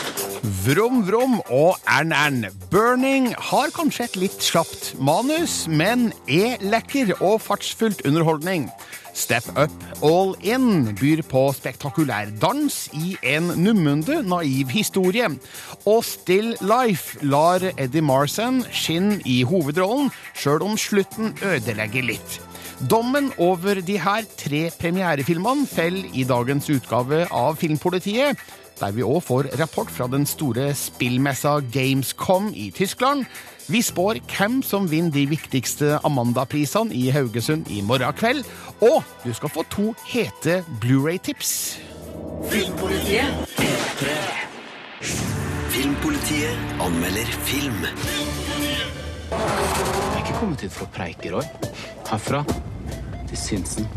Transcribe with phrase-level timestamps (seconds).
[0.63, 2.45] Vrom Vrom og Ern Ern.
[2.71, 8.69] Burning har kanskje et litt slapt manus, men er lekker og fartsfullt underholdning.
[9.17, 9.73] Step Up
[10.05, 15.27] All In byr på spektakulær dans i en nummende naiv historie.
[15.85, 22.39] Og Still Life lar Eddie Marsan skinne i hovedrollen, sjøl om slutten ødelegger litt.
[22.77, 28.37] Dommen over de her tre premierefilmene faller i dagens utgave av Filmpolitiet,
[28.77, 33.25] der vi òg får rapport fra den store spillmessa Gamescom i Tyskland.
[33.67, 38.45] Vi spår hvem som vinner de viktigste Amanda-prisene i Haugesund i morgen kveld.
[38.85, 41.79] Og du skal få to hete Blu-ray-tips.
[42.53, 43.57] Filmpolitiet.
[45.73, 47.89] Filmpolitiet anmelder film.
[49.31, 51.43] Jeg er ikke kommet hit for å preike, Roy.
[52.07, 52.43] Herfra
[53.27, 53.87] til Sinsen.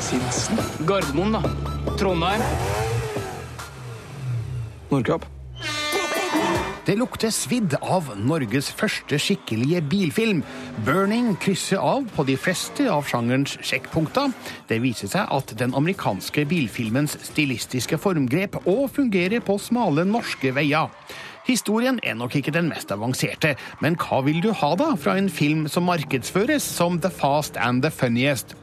[0.00, 0.60] Sinsen?
[0.88, 1.42] Gardermoen, da.
[2.00, 2.44] Trondheim.
[4.90, 5.28] Nordkapp.
[6.84, 10.42] Det lukter svidd av Norges første skikkelige bilfilm.
[10.84, 14.34] Burning krysser av på de fleste av sjangerens sjekkpunkter.
[14.68, 20.92] Det viser seg at den amerikanske bilfilmens stilistiske formgrep òg fungerer på smale norske veier.
[21.44, 23.50] Historien er nok ikke den mest avanserte,
[23.84, 27.84] men hva vil du ha da fra en film som markedsføres som The Fast and
[27.84, 28.54] the Funniest?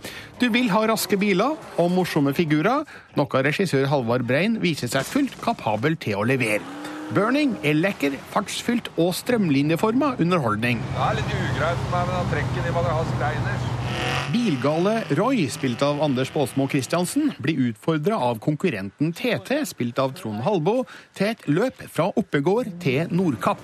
[0.42, 2.88] Du vil ha raske biler og morsomme figurer,
[3.20, 6.66] noe regissør Halvard Brein viser seg fullt kapabel til å levere.
[7.14, 10.82] Burning er lekker, fartsfylt og strømlinjeforma underholdning.
[10.96, 13.81] Det er litt ugreit med den trekken i Madrahas Greiners.
[14.32, 20.40] Bilgale Roy, spilt av Anders Baasmo Christiansen, blir utfordra av konkurrenten TT, spilt av Trond
[20.46, 20.86] Halbo,
[21.18, 23.60] til et løp fra Oppegård til Nordkapp.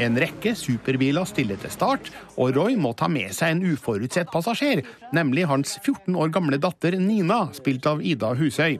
[0.00, 4.84] En rekke superbiler stiller til start, og Roy må ta med seg en uforutsett passasjer,
[5.12, 8.78] nemlig hans 14 år gamle datter Nina, spilt av Ida Husøy.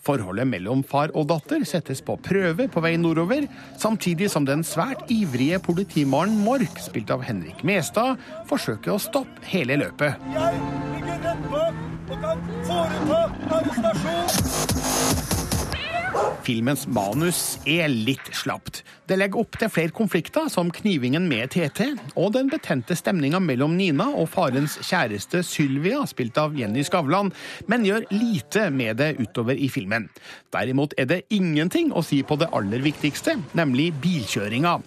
[0.00, 3.44] Forholdet mellom far og datter settes på prøve på vei nordover,
[3.80, 8.16] samtidig som den svært ivrige politimannen Mork, spilt av Henrik Mestad,
[8.48, 10.16] forsøker å stoppe hele løpet.
[10.32, 10.62] Jeg
[10.94, 11.74] ligger rett bak
[12.10, 13.20] og kan foreta
[13.58, 15.39] arrestasjon.
[16.46, 18.82] Filmens manus er litt slapt.
[19.10, 23.74] Det legger opp til flere konflikter, som knivingen med TT, og den betente stemninga mellom
[23.78, 27.32] Nina og farens kjæreste Sylvia, spilt av Jenny Skavlan,
[27.70, 30.08] men gjør lite med det utover i filmen.
[30.54, 34.78] Derimot er det ingenting å si på det aller viktigste, nemlig bilkjøringa.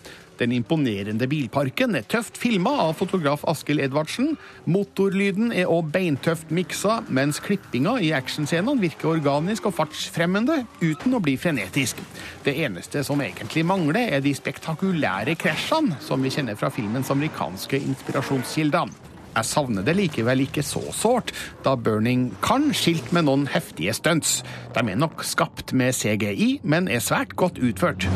[0.44, 4.34] Den imponerende bilparken er tøft filma av fotograf Askild Edvardsen.
[4.68, 11.22] Motorlyden er òg beintøft miksa, mens klippinga i actionscenene virker organisk og fartsfremmende, uten å
[11.24, 12.02] bli frenetisk.
[12.44, 17.80] Det eneste som egentlig mangler, er de spektakulære krasjene som vi kjenner fra filmens amerikanske
[17.80, 18.92] inspirasjonskilder.
[19.34, 21.32] Jeg savner det likevel ikke så sårt,
[21.64, 24.42] da Burning kan skilt med noen heftige stunts.
[24.76, 28.12] De er nok skapt med CGI, men er svært godt utført.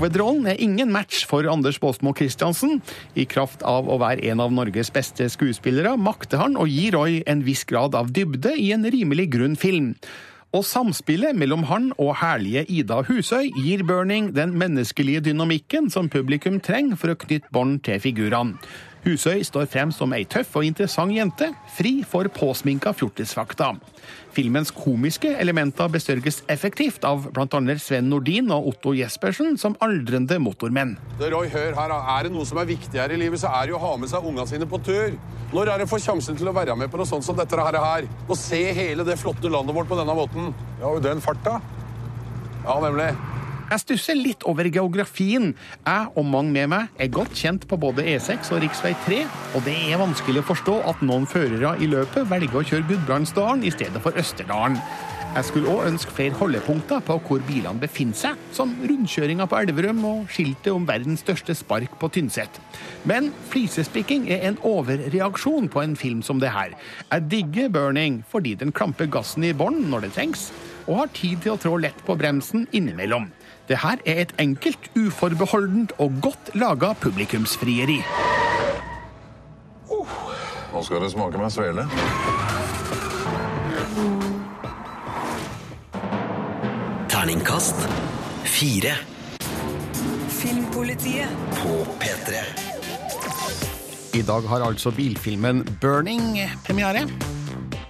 [0.00, 2.78] Hovedrollen er ingen match for Anders Baasmo Christiansen.
[3.20, 7.18] I kraft av å være en av Norges beste skuespillere makter han å gi Roy
[7.28, 9.90] en viss grad av dybde i en rimelig grunn film.
[10.56, 16.62] Og samspillet mellom han og herlige Ida Husøy gir Burning den menneskelige dynamikken som publikum
[16.64, 18.56] trenger for å knytte bånd til figurene.
[19.00, 23.70] Husøy står frem som ei tøff og interessant jente, fri for påsminka fjortisfakta.
[24.36, 27.60] Filmens komiske elementer besørges effektivt av bl.a.
[27.80, 30.94] Sven Nordin og Otto Jespersen som aldrende motormenn.
[31.18, 31.96] Det Roy, hør her.
[31.96, 34.12] Er det noe som er viktigere i livet, så er det jo å ha med
[34.12, 35.16] seg unga sine på tur.
[35.50, 37.80] Når er det får sjansen til å være med på noe sånt som dette her?
[37.80, 38.06] her?
[38.28, 40.52] Og se hele det flotte landet vårt på denne måten.
[40.78, 41.58] Ja, og den farta.
[42.66, 43.14] Ja, nemlig.
[43.70, 45.52] Jeg stusser litt over geografien.
[45.86, 48.72] Jeg og mange med meg er godt kjent på både E6 og rv.
[49.04, 49.20] 3,
[49.54, 53.62] og det er vanskelig å forstå at noen førere i løpet velger å kjøre Gudbrandsdalen
[53.62, 54.80] i stedet for Østerdalen.
[55.30, 60.02] Jeg skulle òg ønske flere holdepunkter på hvor bilene befinner seg, som rundkjøringa på Elverum
[60.08, 62.58] og skiltet om verdens største spark på Tynset.
[63.06, 66.74] Men flisespikking er en overreaksjon på en film som det her.
[67.12, 70.48] Jeg digger Burning fordi den klamper gassen i bånn når det trengs,
[70.88, 73.30] og har tid til å trå lett på bremsen innimellom.
[73.70, 78.00] Det her er et enkelt, uforbeholdent og godt laga publikumsfrieri.
[80.72, 81.84] Nå skal det smake meg svele.
[87.14, 87.86] Terningkast
[88.56, 88.96] fire.
[90.40, 91.30] Filmpolitiet.
[91.62, 92.42] På P3.
[94.18, 97.06] I dag har altså bilfilmen Burning premiere.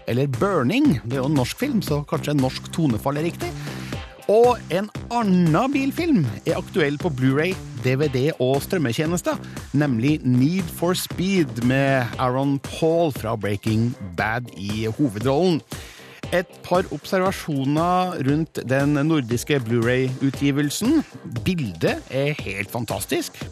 [0.07, 3.49] Eller Burning, det er jo en norsk film, så kanskje en norsk tonefall er riktig.
[4.31, 9.41] Og en annen bilfilm er aktuell på Blu-ray, DVD og strømmetjenester,
[9.75, 15.59] nemlig Need for Speed med Aaron Paul fra Breaking Bad i hovedrollen.
[16.31, 21.03] Et par observasjoner rundt den nordiske Blu-ray-utgivelsen.
[21.45, 23.43] Bildet er helt fantastisk.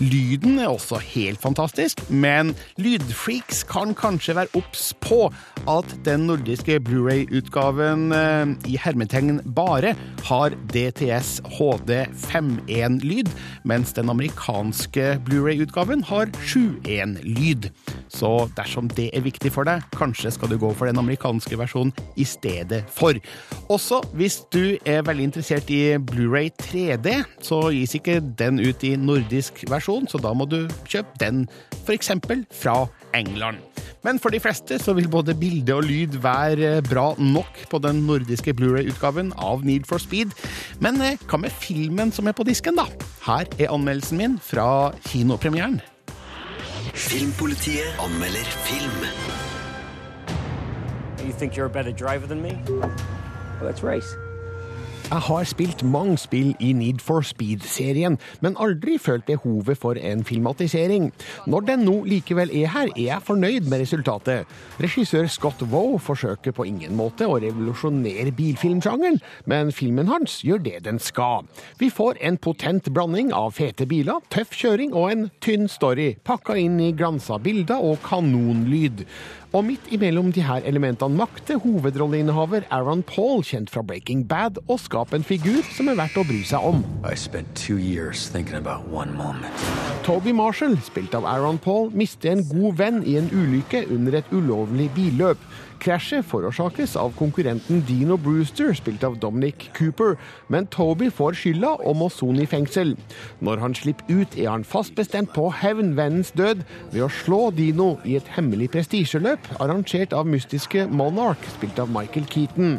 [0.00, 5.26] Lyden er også helt fantastisk, men lydfreaks kan kanskje være obs på
[5.70, 9.94] at den nordiske Blu-ray-utgaven eh, i hermetegn bare
[10.28, 11.92] har DTS HD
[12.30, 13.30] 5.1-lyd,
[13.68, 17.70] mens den amerikanske Blu-ray-utgaven har 7.1-lyd.
[18.10, 21.92] Så dersom det er viktig for deg, kanskje skal du gå for den amerikanske versjonen
[22.20, 23.16] i stedet for.
[23.70, 28.96] Også hvis du er veldig interessert i Blu-ray 3D, så gis ikke den ut i
[28.98, 31.44] nordisk versjon, så da må du kjøpe den
[31.84, 32.12] f.eks.
[32.54, 32.76] fra
[33.16, 33.62] England.
[34.04, 38.04] Men for de fleste så vil både bilde og lyd være bra nok på den
[38.08, 40.32] nordiske Blu-ray-utgaven av Need for Speed.
[40.80, 42.88] Men eh, hva med filmen som er på disken, da?
[43.26, 45.80] Her er anmeldelsen min fra kinopremieren.
[46.94, 49.04] Filmpolitiet anmelder film.
[51.20, 52.58] You think you're a better driver than me?
[52.68, 52.90] Well,
[53.68, 54.29] let's race.
[55.10, 60.20] Jeg har spilt mange spill i Need for Speed-serien, men aldri følt behovet for en
[60.24, 61.08] filmatisering.
[61.50, 64.46] Når den nå likevel er her, er jeg fornøyd med resultatet.
[64.78, 69.18] Regissør Scott Woe forsøker på ingen måte å revolusjonere bilfilmsjangeren,
[69.50, 71.50] men filmen hans gjør det den skal.
[71.82, 76.54] Vi får en potent blanding av fete biler, tøff kjøring og en tynn story, pakka
[76.54, 79.08] inn i glansa bilder og kanonlyd.
[79.50, 84.76] Og midt imellom de her elementene makter hovedrolleinnehaver Aaron Paul, kjent fra Breaking Bad, å
[84.78, 86.84] skape en figur som er verdt å bry seg om.
[87.02, 89.64] I spent two years thinking about one moment.
[90.06, 94.30] Toby Marshall, spilt av Aaron Paul, mister en god venn i en ulykke under et
[94.30, 95.42] ulovlig billøp.
[95.80, 100.16] Krasjet forårsakes av konkurrenten Dino Brewster, spilt av Dominic Cooper,
[100.52, 102.92] men Toby får skylda og må sone i fengsel.
[103.40, 107.94] Når han slipper ut, er han fast bestemt på hevnvennens død ved å slå Dino
[108.04, 112.78] i et hemmelig prestisjeløp arrangert av mystiske Monarch, spilt av Michael Keaton.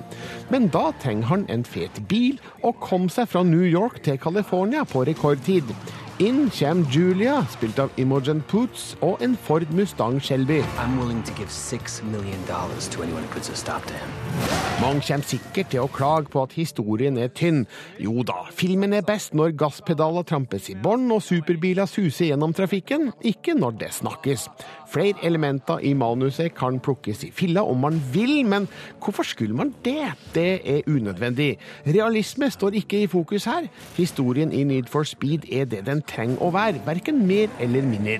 [0.53, 4.85] Men da trenger han en fet bil og kom seg fra New York til California
[4.85, 5.73] på rekordtid.
[6.21, 10.59] Inn kommer Julia, spilt av Imogen Poots, og en Ford Mustang Shelby.
[10.77, 14.11] I'm willing to give six million dollars to anyone who puts a stop to him.
[14.81, 17.63] Mange kommer sikkert til å klage på at historien er tynn.
[17.97, 23.09] Jo da, filmen er best når gasspedaler trampes i bånn og superbiler suser gjennom trafikken,
[23.25, 24.45] ikke når det snakkes.
[24.91, 28.67] Flere elementer i manuset kan plukkes i filla om man vil, men
[28.99, 30.03] hvorfor skulle man det?
[30.35, 31.57] Det er unødvendig.
[31.87, 33.69] Realisme står ikke i fokus her.
[33.97, 38.19] Historien i Need for Speed er det den trenger å være, verken mer eller mindre.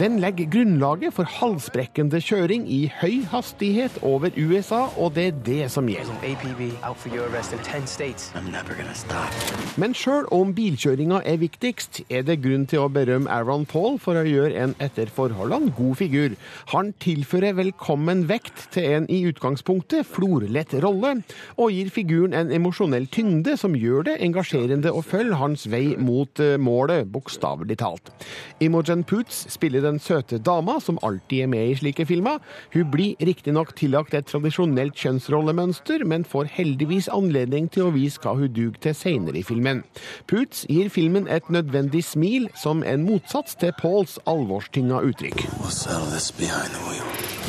[0.00, 5.66] Den legger grunnlaget for halsbrekkende kjøring i høy hastighet over USA, og det er det
[5.70, 6.16] som gjelder.
[6.24, 8.32] APB out for your arrest in 10 states.
[8.32, 9.28] I'm never gonna stop.
[9.76, 14.16] Men sjøl om bilkjøringa er viktigst, er det grunn til å berømme Aaron Paul for
[14.16, 16.38] å gjøre en etter forholdene god figur.
[16.72, 21.18] Han tilfører velkommen vekt til en i utgangspunktet florlett rolle,
[21.60, 26.40] og gir figuren en emosjonell tyngde som gjør det engasjerende å følge hans vei mot
[26.40, 28.08] eh, målet, bokstavelig talt.
[28.64, 32.40] Imogen Poots spiller den søte dama som alltid er med i slike filmer.
[32.74, 38.36] Hun blir riktignok tillagt et tradisjonelt kjønnsrollemønster, men får heldigvis anledning til å vise hva
[38.38, 39.82] hun duger til seinere i filmen.
[40.30, 45.46] Poots gir filmen et nødvendig smil, som en motsats til Pauls alvorstynga uttrykk.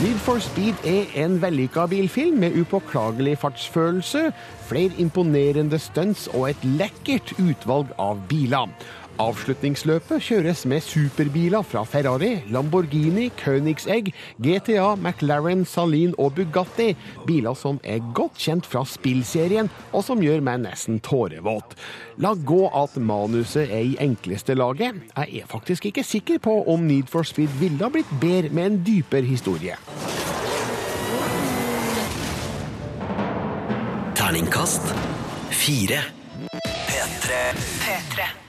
[0.02, 4.32] Need for Speed er en vellykka bilfilm med upåklagelig fartsfølelse,
[4.66, 8.74] flere imponerende stunts og et lekkert utvalg av biler.
[9.22, 14.10] Avslutningsløpet kjøres med superbiler fra Ferrari, Lamborghini, Königsegg,
[14.41, 16.96] GTA, McLaren, Salin og Bugatti.
[17.27, 21.77] Biler som er godt kjent fra spillserien, og som gjør meg nesten tårevåt.
[22.25, 24.98] La gå at manuset er i enkleste laget.
[25.13, 28.65] Jeg er faktisk ikke sikker på om Need for Speed ville ha blitt bedre med
[28.65, 29.77] en dypere historie.
[34.17, 34.96] Terningkast
[35.53, 36.01] fire.
[36.88, 37.43] P3.
[37.84, 38.43] P3.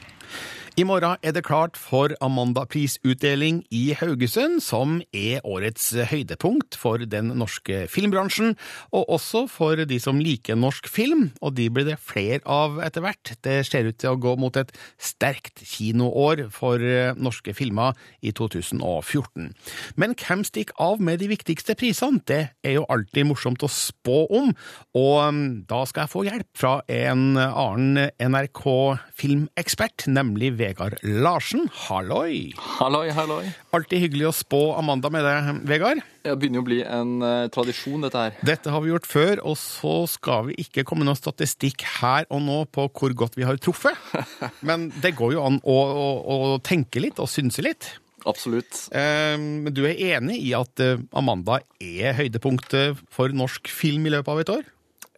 [0.74, 7.28] I morgen er det klart for Amanda-prisutdeling i Haugesund, som er årets høydepunkt for den
[7.38, 8.56] norske filmbransjen,
[8.90, 13.04] og også for de som liker norsk film, og de blir det flere av etter
[13.04, 13.36] hvert.
[13.46, 18.34] Det ser ut til å gå mot et sterkt kinoår for eh, norske filmer i
[18.34, 19.54] 2014.
[19.94, 22.18] Men hvem stikker av med de viktigste prisene?
[22.26, 24.50] Det er jo alltid morsomt å spå om,
[24.98, 31.66] og mm, da skal jeg få hjelp fra en annen NRK-filmekspert, nemlig Vegard Larsen.
[31.84, 32.54] Halloi!
[32.78, 33.44] Halloi, halloi.
[33.76, 36.00] Alltid hyggelig å spå Amanda med deg, Vegard.
[36.24, 38.38] Det begynner jo å bli en uh, tradisjon, dette her.
[38.48, 42.40] Dette har vi gjort før, og så skal vi ikke komme noe statistikk her og
[42.46, 43.98] nå på hvor godt vi har truffet.
[44.68, 46.08] Men det går jo an å, å,
[46.54, 47.90] å tenke litt og synse litt.
[48.24, 48.86] Absolutt.
[48.94, 54.32] Men du er enig i at eh, Amanda er høydepunktet for norsk film i løpet
[54.32, 54.70] av et år?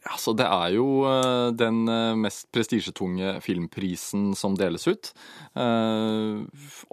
[0.06, 5.10] Altså, det er jo eh, den eh, mest prestisjetunge filmprisen som deles ut.
[5.58, 6.44] eh,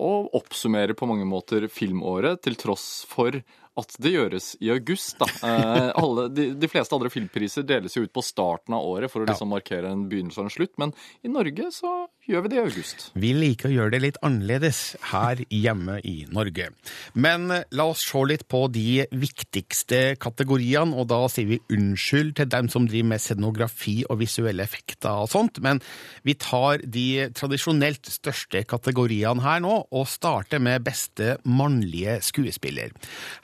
[0.02, 3.38] Og oppsummerer på mange måter filmåret, til tross for
[3.80, 5.18] at det gjøres i august.
[5.22, 5.28] Da.
[5.50, 9.24] Eh, Alle, de, de fleste andre filmpriser deles jo ut på starten av året for
[9.24, 10.94] å liksom markere en begynnelse og en slutt, men
[11.26, 11.94] i Norge så
[12.30, 13.06] gjør vi det i august.
[13.20, 16.70] Vi liker å gjøre det litt annerledes her hjemme i Norge.
[17.18, 22.36] Men eh, la oss se litt på de viktigste kategoriene, og da sier vi unnskyld
[22.40, 25.82] til dem som driver med scenografi og visuelle effekter og sånt, men
[26.24, 32.94] vi tar de tradisjonelt største kategoriene her nå, og starter med beste mannlige skuespiller.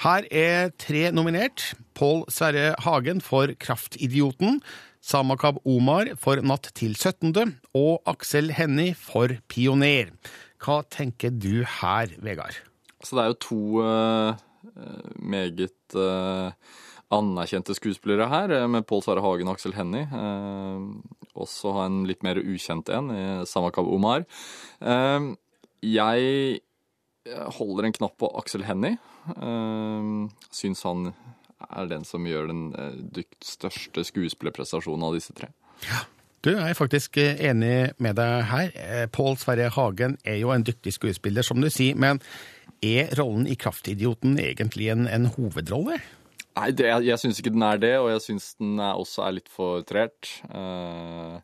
[0.03, 1.71] Her er tre nominert.
[1.95, 4.59] Pål Sverre Hagen for Kraftidioten.
[4.99, 7.31] Samakab Omar for Natt til 17.
[7.77, 10.11] og Aksel Hennie for Pioner.
[10.59, 12.57] Hva tenker du her, Vegard?
[12.99, 14.41] Så det er jo to eh,
[15.23, 16.51] meget uh,
[17.15, 20.09] anerkjente skuespillere her, eh, med Pål Sverre Hagen og Aksel Hennie.
[20.11, 20.99] Uh,
[21.39, 24.25] også ha en litt mer ukjent en, i Samakab Omar.
[25.79, 26.59] Jeg
[27.55, 28.99] holder en knapp på Aksel Hennie.
[29.35, 31.11] Uh, syns han
[31.59, 35.51] er den som gjør den eh, største skuespillerprestasjonen av disse tre.
[35.83, 36.05] Ja.
[36.39, 38.71] Du, er faktisk eh, enig med deg her.
[39.11, 42.23] Pål Sverre Hagen er jo en dyktig skuespiller, som du sier, men
[42.79, 45.99] er rollen i Kraftidioten egentlig en, en hovedrolle?
[46.59, 49.23] Nei, det, jeg, jeg syns ikke den er det, og jeg syns den er, også
[49.27, 50.31] er litt for trert.
[50.47, 51.39] Uh,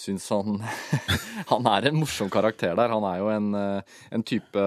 [0.00, 0.60] syns han
[1.52, 2.92] Han er en morsom karakter der.
[2.92, 4.64] Han er jo en, eh, en type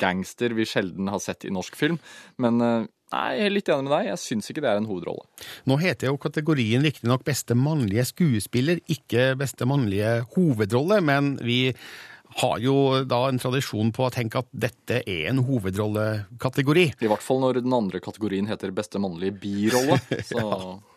[0.00, 1.98] gangster vi sjelden har sett i norsk film.
[2.42, 4.08] Men eh, nei, jeg er litt enig med deg.
[4.12, 5.28] Jeg syns ikke det er en hovedrolle.
[5.70, 11.60] Nå heter jo kategorien riktignok beste mannlige skuespiller, ikke beste mannlige hovedrolle, men vi
[12.40, 12.74] har jo
[13.06, 16.86] da en tradisjon på å tenke at dette er en hovedrollekategori.
[17.04, 20.00] I hvert fall når den andre kategorien heter beste mannlige birolle.
[20.30, 20.42] Så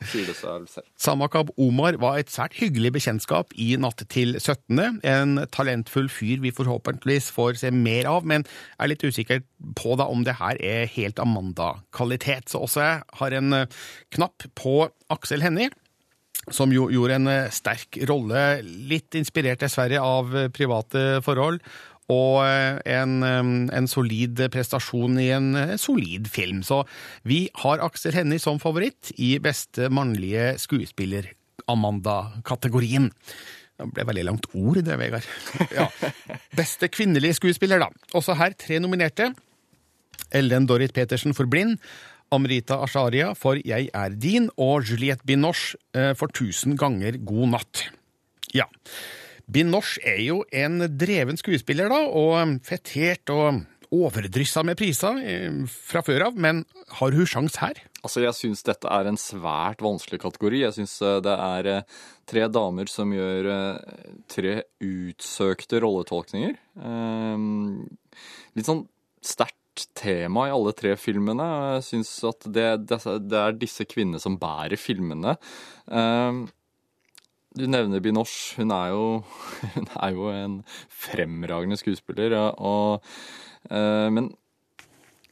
[0.09, 0.87] sier det seg selv.
[0.97, 5.01] Samakab Omar var et svært hyggelig bekjentskap i Natt til 17.
[5.05, 8.45] En talentfull fyr vi forhåpentligvis får se mer av, men
[8.81, 9.43] er litt usikker
[9.77, 12.49] på da om det her er helt Amanda-kvalitet.
[12.49, 13.83] Så også jeg har en eh,
[14.15, 14.79] knapp på
[15.13, 15.69] Aksel Hennie
[16.53, 21.61] som jo gjorde en eh, sterk rolle, litt inspirert dessverre av eh, private forhold,
[22.13, 23.19] og eh, en,
[23.67, 26.63] en solid prestasjon i en solid film.
[26.63, 26.83] Så
[27.27, 31.33] vi har Aksel Hennie som favoritt i beste mannlige skuespiller,
[31.67, 33.09] Amanda-kategorien.
[33.77, 35.25] Det ble veldig langt ord, det, Vegard.
[35.75, 35.89] Ja.
[36.57, 37.91] Beste kvinnelige skuespiller, da.
[38.17, 39.33] Også her tre nominerte.
[40.33, 41.77] Ellen Dorrit Petersen for Blind.
[42.33, 47.85] Amrita Asharia for Jeg er din, og Juliette Binoche eh, for Tusen ganger god natt.
[48.55, 48.67] Ja.
[49.47, 53.63] Binoche er jo en dreven skuespiller, da, og fetert og
[53.95, 56.65] overdryssa med priser eh, fra før av, men
[56.99, 57.79] har hun sjans her?
[58.03, 60.61] Altså, Jeg syns dette er en svært vanskelig kategori.
[60.65, 61.95] Jeg syns det er eh,
[62.27, 66.59] tre damer som gjør eh, tre utsøkte rolletolkninger.
[66.79, 67.47] Eh,
[68.59, 68.83] Litt sånn
[69.23, 69.55] sterkt
[69.97, 71.47] tema i alle tre filmene.
[71.77, 72.99] Jeg syns at det, det,
[73.41, 75.37] er disse kvinnene som bærer filmene.
[75.87, 76.45] Eh,
[77.57, 78.57] Du nevner Binoche.
[78.59, 79.05] Hun er jo,
[79.75, 80.57] hun er jo en
[80.93, 82.35] fremragende skuespiller.
[82.57, 83.01] Og,
[83.71, 84.33] eh, men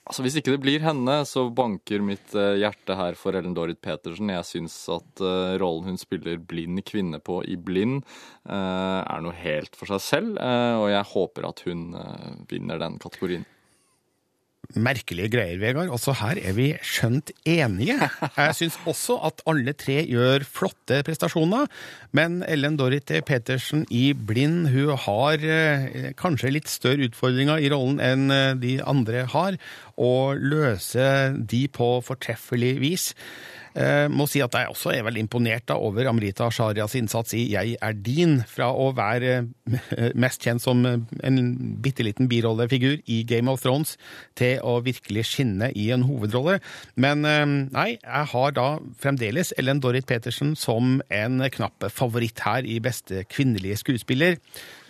[0.05, 3.79] Altså, Hvis ikke det blir henne, så banker mitt eh, hjerte her for Ellen Dorrit
[3.81, 4.29] Petersen.
[4.29, 8.03] Jeg syns at eh, rollen hun spiller blind kvinne på i Blind,
[8.45, 10.37] er noe helt for seg selv.
[10.37, 11.87] og jeg håper at hun
[12.45, 13.47] vinner den kategorien.
[14.73, 15.91] Merkelige greier, Vegard.
[15.93, 17.95] Også her er vi skjønt enige.
[18.37, 21.69] Jeg syns også at alle tre gjør flotte prestasjoner,
[22.17, 28.01] men Ellen Dorrit Petersen i Blind hun har eh, kanskje litt større utfordringer i rollen
[28.03, 29.59] enn eh, de andre har,
[29.95, 33.11] og løser de på fortreffelig vis.
[33.75, 37.43] Eh, må si at jeg også er veldig imponert da, over Amrita Sharias innsats i
[37.51, 41.41] Jeg er din, fra å være eh, mest kjent som eh, en
[41.83, 43.97] bitte liten birollefigur i Game of Thrones,
[44.39, 46.61] til å virkelig skinne i en hovedrolle.
[46.95, 47.43] Men eh,
[47.75, 48.69] nei, jeg har da
[49.01, 54.39] fremdeles Ellen Dorrit Petersen som en knapp favoritt her i beste kvinnelige skuespiller.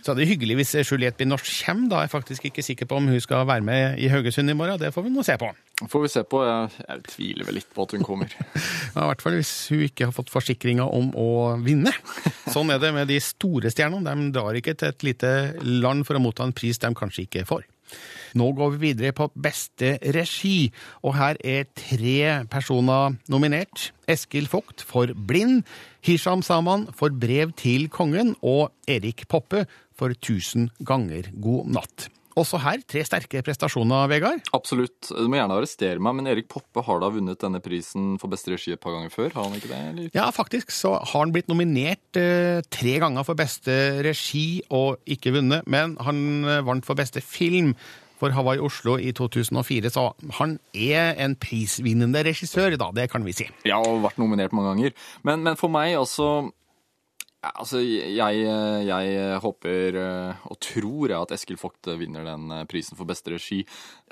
[0.05, 1.89] Så er det hyggelig hvis Juliette Binoche kommer.
[1.89, 4.53] Da er jeg faktisk ikke sikker på om hun skal være med i Haugesund i
[4.53, 4.77] morgen.
[4.77, 5.49] Det får vi nå se på.
[5.89, 6.43] Får vi se på.
[6.45, 8.35] Jeg, jeg tviler vel litt på at hun kommer.
[8.95, 11.29] Ja, I hvert fall hvis hun ikke har fått forsikringa om å
[11.65, 11.91] vinne.
[12.53, 14.13] Sånn er det med de store stjernene.
[14.13, 15.31] De drar ikke til et lite
[15.65, 17.65] land for å motta en pris de kanskje ikke får.
[18.35, 20.71] Nå går vi videre på beste regi,
[21.03, 23.91] og her er tre personer nominert.
[24.11, 25.63] Eskil Vogt for Blind,
[26.05, 29.63] Hisham Saman for Brev til kongen og Erik Poppe
[29.95, 32.09] for Tusen ganger god natt.
[32.35, 34.41] Også her tre sterke prestasjoner, Vegard.
[34.55, 35.07] Absolutt.
[35.07, 38.51] Du må gjerne arrestere meg, men Erik Poppe har da vunnet denne prisen for beste
[38.51, 39.31] regi et par ganger før?
[39.37, 39.79] Har han ikke det?
[39.93, 40.09] Eller?
[40.17, 45.37] Ja, faktisk så har han blitt nominert eh, tre ganger for beste regi og ikke
[45.37, 47.71] vunnet, men han eh, vant for beste film
[48.25, 53.35] for Hawaii Oslo i 2004, så han er en prisvinnende regissør, da, det kan vi
[53.37, 53.49] si.
[53.67, 55.01] Ja, og vært nominert mange ganger.
[55.27, 56.51] Men, men for meg, altså
[57.45, 58.39] Altså, jeg,
[58.87, 63.59] jeg håper eh, og tror at Eskil Vogt vinner den eh, prisen for beste regi.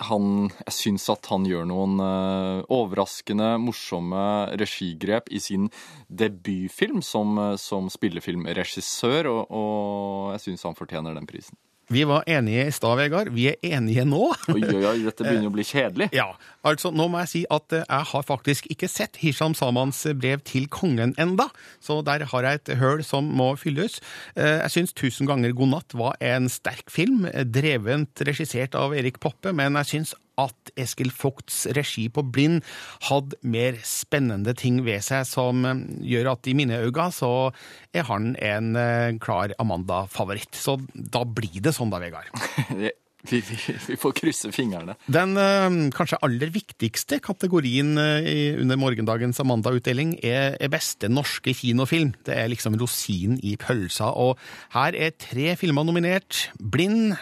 [0.05, 4.21] Han, jeg syns at han gjør noen eh, overraskende, morsomme
[4.61, 5.71] regigrep i sin
[6.13, 11.57] debutfilm som, som spillefilmregissør, og, og jeg syns han fortjener den prisen.
[11.93, 13.29] Vi var enige i stad, Vegard.
[13.35, 14.23] Vi er enige nå.
[14.49, 16.07] Oi, oi, oi, dette begynner å bli kjedelig.
[16.15, 16.31] Ja,
[16.65, 20.41] altså nå må jeg si at eh, jeg har faktisk ikke sett Hisham Samans brev
[20.47, 21.49] til kongen enda,
[21.83, 23.99] så der har jeg et høl som må fylles.
[24.35, 28.95] Eh, Jeg syns 'Tusen ganger god natt' var en sterk film, eh, drevent regissert av
[28.97, 32.63] Erik Poppe, men jeg syns at Eskil Vogts regi på Blind
[33.09, 37.51] hadde mer spennende ting ved seg som eh, gjør at i mine øyne så
[37.93, 40.55] er han en eh, klar Amanda-favoritt.
[40.57, 42.29] Så da blir det sånn da, Vegard.
[43.23, 43.55] Vi, vi,
[43.87, 44.97] vi får krysse fingrene.
[45.07, 52.11] Den eh, kanskje aller viktigste kategorien eh, under morgendagens Amanda-utdeling er, er beste norske kinofilm.
[52.27, 54.35] Det er liksom rosinen i pølsa, og
[54.75, 56.49] her er tre filmer nominert.
[56.59, 57.15] Blind,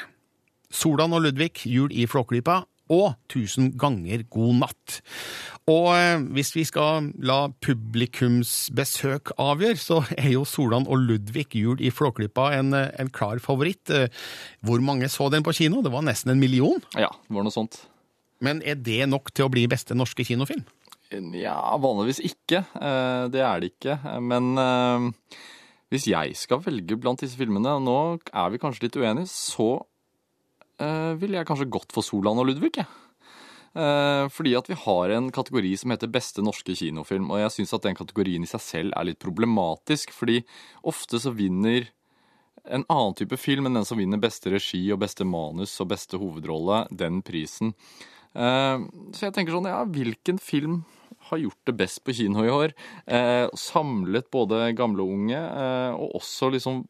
[0.74, 4.98] Solan og Ludvig, Jul i Flåklypa og Tusen ganger god natt.
[5.72, 11.82] Og eh, hvis vi skal la publikumsbesøk avgjøre, så er jo Solan og Ludvig Jul
[11.84, 13.90] i Flåklypa en, eh, en klar favoritt.
[13.90, 14.10] Eh,
[14.66, 15.82] Hvor mange så den på kino?
[15.82, 16.82] Det var nesten en million.
[16.98, 17.84] Ja, det var noe sånt.
[18.42, 20.66] Men er det nok til å bli beste norske kinofilm?
[21.36, 22.64] Ja, vanligvis ikke.
[23.30, 23.98] Det er det ikke.
[24.24, 24.56] Men
[25.92, 27.96] hvis jeg skal velge blant disse filmene, og nå
[28.32, 29.82] er vi kanskje litt uenige, så
[30.82, 32.90] eh, ville jeg kanskje gått for Solan og Ludvig, jeg.
[33.72, 37.74] Eh, Fordi at vi har en kategori som heter beste norske kinofilm, og jeg syns
[37.78, 40.42] at den kategorien i seg selv er litt problematisk, fordi
[40.84, 41.88] ofte så vinner
[42.70, 46.20] en annen type film enn den som vinner beste regi og beste manus og beste
[46.22, 47.74] hovedrolle, den prisen.
[48.36, 48.78] Eh,
[49.14, 50.84] Så jeg tenker sånn, ja, hvilken film
[51.32, 52.74] har gjort det best på kino i år?
[53.08, 56.84] Eh, Samlet både gamle og unge, eh, og også liksom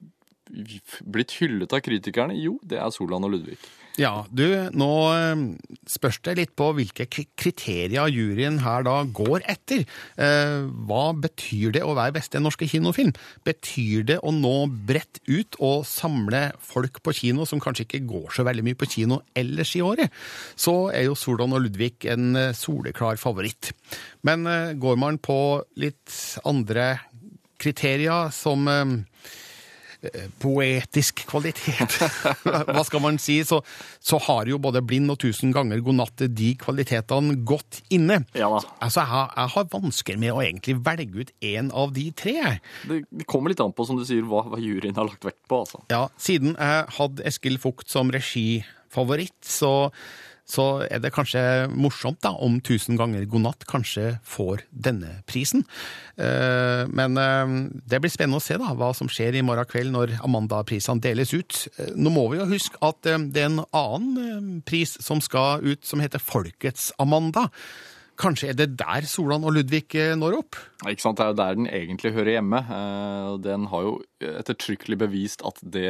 [1.04, 2.36] blitt hyllet av kritikerne?
[2.40, 3.58] Jo, det er Solan og Ludvig.
[4.00, 5.42] Ja, du, nå eh,
[5.90, 9.84] spørs det litt på hvilke kriterier juryen her da går etter.
[10.16, 13.12] Eh, Hva betyr det å være beste norske kinofilm?
[13.48, 14.56] Betyr det å nå
[14.88, 18.90] bredt ut og samle folk på kino som kanskje ikke går så veldig mye på
[18.94, 20.08] kino ellers i året?
[20.56, 23.74] Så er jo Solan og Ludvig en eh, soleklar favoritt.
[24.24, 24.48] Men
[24.80, 25.36] går man på
[25.82, 26.14] litt
[26.48, 26.94] andre
[27.62, 28.66] kriterier som
[30.42, 31.94] poetisk kvalitet.
[32.74, 33.40] Hva skal man si?
[33.48, 33.60] Så,
[34.02, 38.22] så har jo både Blind og Tusen ganger god natt de kvalitetene godt inne.
[38.38, 38.62] Ja da.
[38.82, 42.36] Altså, jeg, har- jeg har vansker med å egentlig velge ut én av de tre.
[42.90, 45.44] Det, det kommer litt an på, som du sier, hva, hva juryen har lagt vekt
[45.52, 45.84] på, altså.
[45.94, 49.92] Ja, siden jeg hadde Eskil Fugt som regifavoritt, så,
[50.52, 55.64] så er det kanskje morsomt da, om Tusen ganger god natt kanskje får denne prisen.
[56.20, 57.54] Eh, Men eh,
[57.88, 61.32] det blir spennende å se da, hva som skjer i morgen kveld når Amanda-prisene deles
[61.34, 61.64] ut.
[61.78, 65.82] Eh, Nå må vi jo huske at det er en annen pris som skal ut,
[65.88, 67.48] som heter Folkets Amanda.
[68.22, 70.58] Kanskje er det der Solan og Ludvig når opp?
[70.86, 71.18] Ikke sant?
[71.18, 72.60] Det er jo der den egentlig hører hjemme.
[73.42, 75.88] Den har jo ettertrykkelig bevist at det,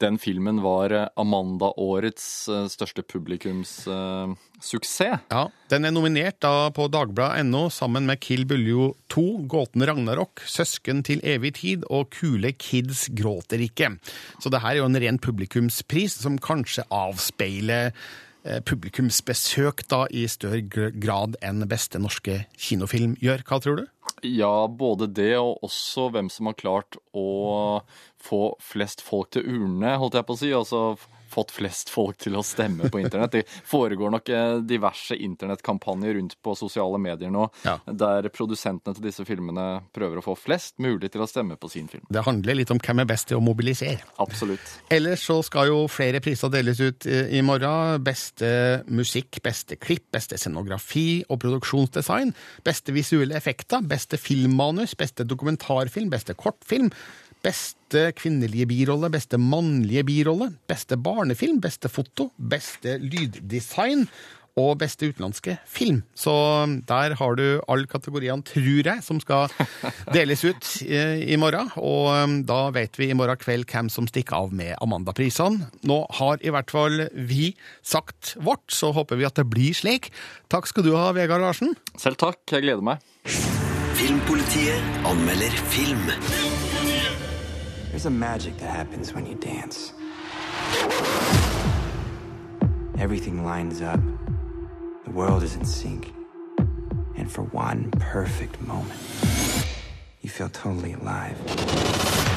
[0.00, 5.20] den filmen var eh, Amanda-årets eh, største publikumssuksess.
[5.30, 11.02] Ja, Den er nominert da på Dagbladet.no sammen med Kill Buljo 2, Gåten Ragnarok, Søsken
[11.06, 13.88] til evig tid og Kule kids gråter ikke.
[14.40, 20.26] Så det her er jo en ren publikumspris som kanskje avspeiler eh, publikumsbesøk da i
[20.30, 23.40] større grad enn beste norske kinofilm gjør.
[23.46, 23.86] Hva tror du?
[24.26, 27.80] Ja, både det og også hvem som har klart å
[28.20, 30.50] få flest folk til urnene, holdt jeg på å si.
[30.56, 30.82] Altså
[31.30, 33.32] fått flest folk til å stemme på internett.
[33.38, 37.78] Det foregår nok eh, diverse internettkampanjer rundt på sosiale medier nå, Ja.
[37.86, 41.88] der produsentene til disse filmene prøver å få flest mulig til å stemme på sin
[41.88, 42.04] film.
[42.10, 44.00] Det handler litt om hvem er best til å mobilisere.
[44.22, 44.74] Absolutt.
[44.90, 48.02] Ellers så skal jo flere priser deles ut eh, i morgen.
[48.04, 48.50] Beste
[48.90, 52.34] musikk, beste klipp, beste scenografi og produksjonsdesign.
[52.66, 56.90] Beste visuelle effekter, beste filmmanus, beste dokumentarfilm, beste kortfilm.
[57.40, 64.04] Beste kvinnelige birolle, beste mannlige birolle, beste barnefilm, beste foto, beste lyddesign
[64.58, 66.02] og beste utenlandske film.
[66.16, 66.32] Så
[66.88, 69.48] der har du alle kategoriene, tror jeg, som skal
[70.16, 71.70] deles ut eh, i morgen.
[71.80, 75.70] Og eh, da vet vi i morgen kveld hvem som stikker av med Amanda-prisene.
[75.88, 80.10] Nå har i hvert fall vi sagt vårt, så håper vi at det blir slik.
[80.52, 81.76] Takk skal du ha, Vegard Larsen.
[82.00, 83.06] Selv takk, jeg gleder meg.
[84.00, 86.04] Filmpolitiet anmelder film.
[88.00, 89.92] There's a magic that happens when you dance.
[92.98, 94.00] Everything lines up.
[95.04, 96.10] The world is in sync.
[97.18, 98.98] And for one perfect moment,
[100.22, 101.36] you feel totally alive.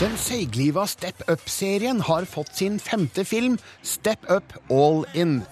[0.01, 5.45] Den seigliva Step Up-serien har fått sin femte film, Step Up All In.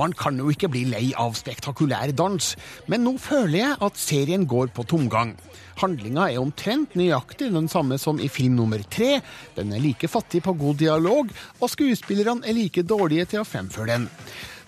[0.00, 2.52] Man kan jo ikke bli lei av spektakulær dans,
[2.88, 5.34] men nå føler jeg at serien går på tomgang.
[5.82, 9.20] Handlinga er omtrent nøyaktig den samme som i film nummer tre.
[9.56, 13.94] Den er like fattig på god dialog, og skuespillerne er like dårlige til å fremføre
[13.94, 14.08] den.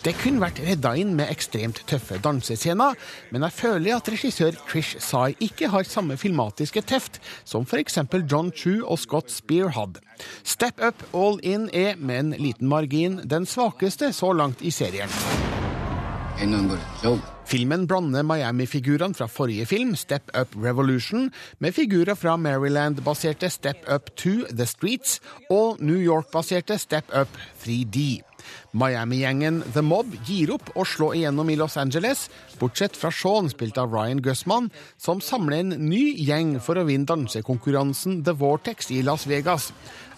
[0.04, 2.92] Det kunne vært redda inn med ekstremt tøffe dansescener,
[3.32, 7.16] men jeg føler at regissør Trish Sai ikke har samme filmatiske teft
[7.48, 7.96] som f.eks.
[8.28, 10.02] John Chu og Scott Spear hadde.
[10.44, 15.08] Step Up All In er, med en liten margin, den svakeste så langt i serien.
[17.48, 21.30] Filmen blander Miami-figurene fra forrige film, Step Up Revolution,
[21.64, 27.28] med figurer fra Maryland-baserte Step Up 2 The Streets og New York-baserte Step Up
[27.64, 28.33] 3D.
[28.72, 32.28] Miami-gjengen The Mob gir opp å slå igjennom i Los Angeles,
[32.60, 37.08] bortsett fra Sean, spilt av Ryan Gussman, som samler en ny gjeng for å vinne
[37.10, 39.72] dansekonkurransen The Vortex i Las Vegas.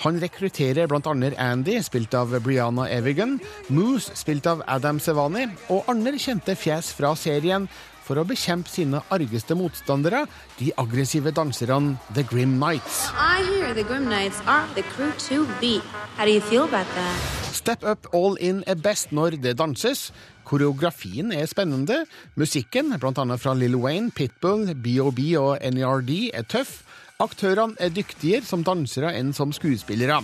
[0.04, 6.18] Han rekrutterer annet Andy, spilt av Brianna Evigan, Moose, spilt av Adam Sevani, og andre
[6.18, 7.68] kjente fjes fra serien,
[8.06, 10.26] for å bekjempe sine argeste motstandere,
[10.60, 13.08] de aggressive danserne The Grim Nights.
[13.12, 15.82] I hear the Grim Nights are the crew to beat.
[16.16, 17.45] How do you feel about that?
[17.66, 20.12] Step Up All In er best når det danses.
[20.46, 22.04] Koreografien er spennende.
[22.38, 23.24] Musikken, bl.a.
[23.42, 26.84] fra Lil Wayne, Pitbull, BOB og NERD, er tøff.
[27.18, 30.20] Aktørene er dyktigere som dansere enn som skuespillere.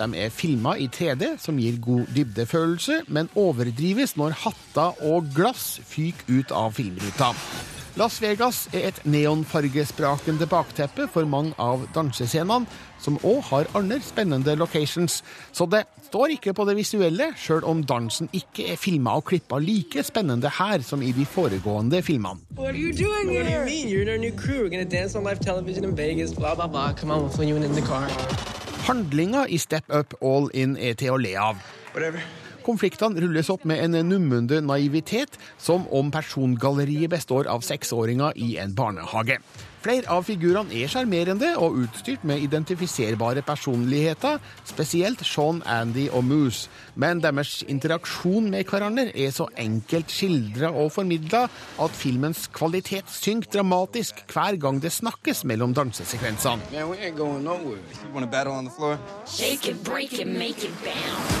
[0.00, 5.74] De er filma i 3D, som gir god dybdefølelse, men overdrives når hatter og glass
[5.84, 7.34] fyker ut av filmruta.
[7.96, 12.68] Las Vegas er et neonfargesprakende bakteppe for mange av dansescenene,
[13.00, 15.22] som òg har andre spennende locations.
[15.48, 19.56] Så det står ikke på det visuelle, sjøl om dansen ikke er filma og klippa
[19.64, 22.44] like spennende her som i de foregående filmene.
[22.58, 23.44] What are you doing here?
[23.44, 23.88] What do you mean?
[23.88, 24.60] You're in our new crew.
[24.66, 26.34] We're gonna dance on live television in Vegas.
[26.34, 26.92] Blah blah blah.
[26.92, 28.08] Come on, we'll fill you in in the car.
[28.86, 31.56] Handlinga i Step Up All In er til å le av.
[32.66, 38.74] Konfliktene rulles opp med en nummende naivitet, som om persongalleriet består av seksåringer i en
[38.74, 39.38] barnehage.
[39.86, 46.66] Flere av figurene er sjarmerende og utstyrt med identifiserbare personligheter, spesielt Sean, Andy og Moose.
[46.98, 51.44] Men deres interaksjon med hverandre er så enkelt skildra og formidla
[51.84, 56.66] at filmens kvalitet synker dramatisk hver gang det snakkes mellom dansesekvensene.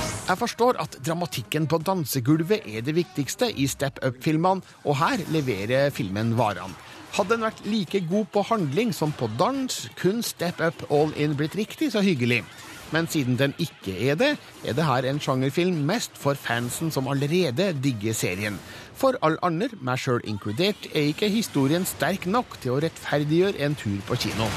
[0.06, 5.22] Man, Jeg forstår at dramatikken på dansegulvet er det viktigste i Step Up-filmene, og her
[5.30, 6.74] leverer filmen varene.
[7.14, 11.38] Hadde den vært like god på handling som på dans, kun Step Up All In
[11.38, 12.42] blitt riktig så hyggelig.
[12.90, 14.32] Men siden den ikke er det,
[14.66, 18.58] er det her en sjangerfilm mest for fansen som allerede digger serien.
[18.98, 23.78] For alle andre, meg sjøl inkludert, er ikke historien sterk nok til å rettferdiggjøre en
[23.78, 24.50] tur på kino.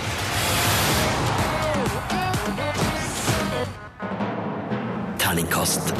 [5.29, 5.91] Terningkast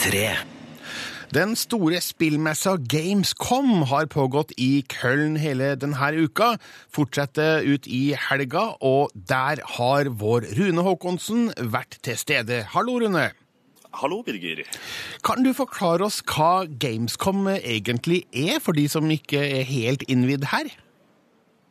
[0.00, 0.30] tre.
[1.36, 6.54] Den store spillmessa Gamescom har pågått i Köln hele denne uka,
[6.88, 12.62] fortsetter ut i helga, og der har vår Rune Håkonsen vært til stede.
[12.72, 13.26] Hallo, Rune.
[14.00, 14.64] Hallo, Birger.
[15.20, 20.48] Kan du forklare oss hva Gamescom egentlig er, for de som ikke er helt innvidd
[20.54, 20.72] her?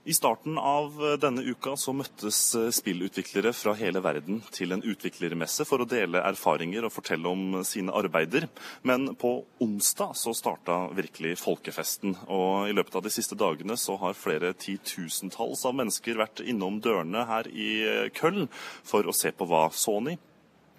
[0.05, 2.37] I starten av denne uka så møttes
[2.75, 7.93] spillutviklere fra hele verden til en utviklermesse for å dele erfaringer og fortelle om sine
[7.95, 8.49] arbeider.
[8.83, 9.31] Men på
[9.63, 12.17] onsdag så starta virkelig folkefesten.
[12.27, 16.81] Og i løpet av de siste dagene så har flere titusentalls av mennesker vært innom
[16.83, 17.71] dørene her i
[18.19, 18.51] Köln
[18.83, 20.17] for å se på hva Sony,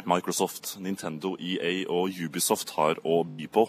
[0.04, 3.68] Microsoft, Nintendo, EA og Ubisoft har å by på.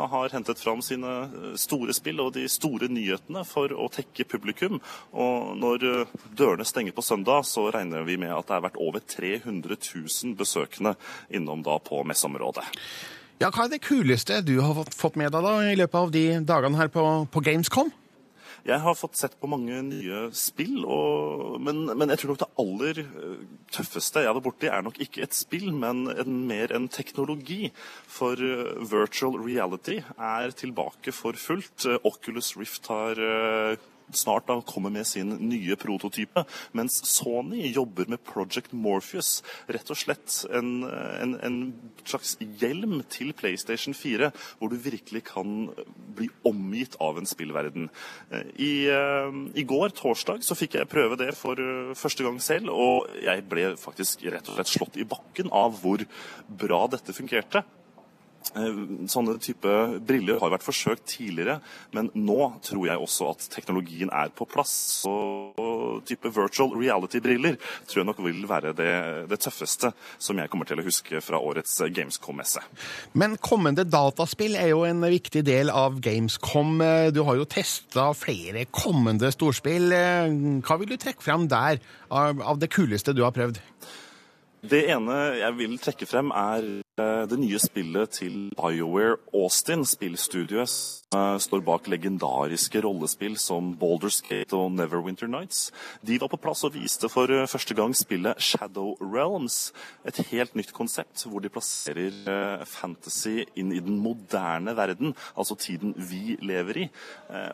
[0.00, 4.26] Eh, har hentet fram sine eh, store spill og de store nyhetene for å tekke
[4.28, 4.80] publikum.
[5.12, 8.80] Og når eh, dørene stenger på søndag, så regner vi med at det har vært
[8.80, 10.96] over 300 000 besøkende
[11.28, 12.66] innom da på messeområdet.
[13.40, 16.24] Ja, Hva er det kuleste du har fått med deg da i løpet av de
[16.44, 17.92] dagene her på, på Gamescom?
[18.66, 22.50] Jeg har fått sett på mange nye spill, og, men, men, jeg tror nok det
[22.62, 26.88] aller eh, tøffeste jeg hadde borti, er nok ikke et spill, men en, mer en
[26.92, 27.70] teknologi.
[28.10, 31.86] For uh, virtual reality er tilbake for fullt.
[31.86, 33.20] Uh, Oculus Rift har
[34.16, 36.44] snart da kommer med sin nye prototype,
[36.76, 39.40] mens Sony jobber med Project Morpheus.
[39.70, 41.58] Rett og slett en, en, en
[42.04, 45.70] slags hjelm til PlayStation 4, hvor du virkelig kan
[46.16, 47.90] bli omgitt av en spillverden.
[48.56, 51.60] I, I, går, torsdag, så fikk jeg prøve det for
[51.98, 56.04] første gang selv, og jeg ble faktisk rett og slett slått i bakken av hvor
[56.60, 57.64] bra dette fungerte.
[58.58, 58.78] Eh,
[59.10, 59.74] sånne type
[60.06, 61.60] briller har vært forsøkt tidligere,
[61.94, 64.72] men nå tror jeg også at teknologien er på plass.
[65.04, 65.12] Så
[66.08, 68.90] type virtual reality-briller tror jeg nok vil være det,
[69.30, 72.64] det, tøffeste som jeg kommer til å huske fra årets Gamescom-messe.
[73.14, 76.82] Men kommende dataspill er jo en viktig del av Gamescom.
[77.14, 79.94] Du har jo testa flere kommende storspill.
[80.66, 83.62] Hva vil du trekke frem der av det kuleste du har prøvd?
[84.60, 86.80] Det ene jeg vil trekke frem, er eh,
[87.30, 94.54] det nye spillet til BioWare Austin, spillstudioet som står bak legendariske rollespill som Baldur's Gate
[94.54, 95.72] og Neverwinter Nights.
[96.06, 99.72] De var på plass og viste for eh, første gang spillet Shadow Realms.
[100.06, 105.56] Et helt nytt konsept hvor de plasserer eh, fantasy inn i den moderne verden, altså
[105.58, 106.86] tiden vi lever i.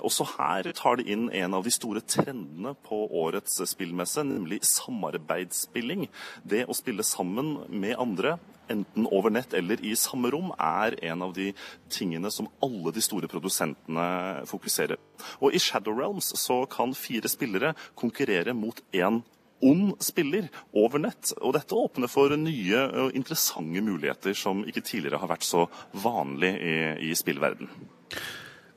[0.05, 6.07] Også her tar de inn en av de store trendene på årets spillmesse, nemlig samarbeidsspilling.
[6.45, 8.37] Det å spille sammen med andre,
[8.73, 11.53] enten over nett eller i samme rom, er en av de
[11.93, 14.09] tingene som alle de store produsentene
[14.51, 15.01] fokuserer.
[15.41, 19.23] Og i Shadow Realms så kan fire spillere konkurrere mot én
[19.65, 21.33] ond spiller over nett.
[21.41, 26.53] Og dette åpner for nye og interessante muligheter som ikke tidligere har vært så vanlig
[26.61, 26.75] i,
[27.11, 27.71] i spillverden.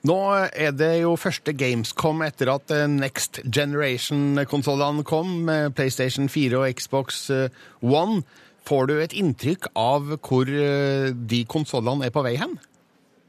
[0.08, 0.16] Nå
[0.56, 6.80] er det jo første Gamescom etter at eh, Next Generation-konsollene kom, med PlayStation 4 og
[6.80, 7.50] Xbox eh,
[7.84, 8.22] One.
[8.70, 12.54] Får du et inntrykk av hvor eh, de konsollene er på vei hen?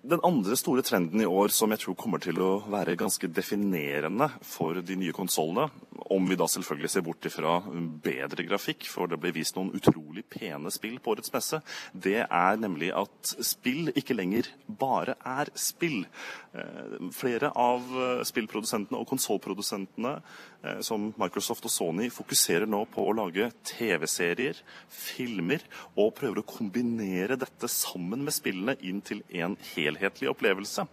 [0.03, 4.31] Den andre store trenden i år som jeg tror kommer til å være ganske definerende
[4.49, 5.67] for de nye konsollene,
[6.11, 7.59] om vi da selvfølgelig ser bort ifra
[8.03, 11.61] bedre grafikk, for det ble vist noen utrolig pene spill på årets messe,
[11.93, 14.49] det er nemlig at spill ikke lenger
[14.81, 16.07] bare er spill.
[16.57, 20.17] Eh, flere av eh, spillprodusentene og konsollprodusentene,
[20.65, 24.59] eh, som Microsoft og Sony, fokuserer nå på å lage TV-serier,
[24.91, 25.63] filmer,
[25.95, 29.55] og prøver å kombinere dette sammen med spillene inn til en
[29.91, 30.87] helhetlig opplevelse.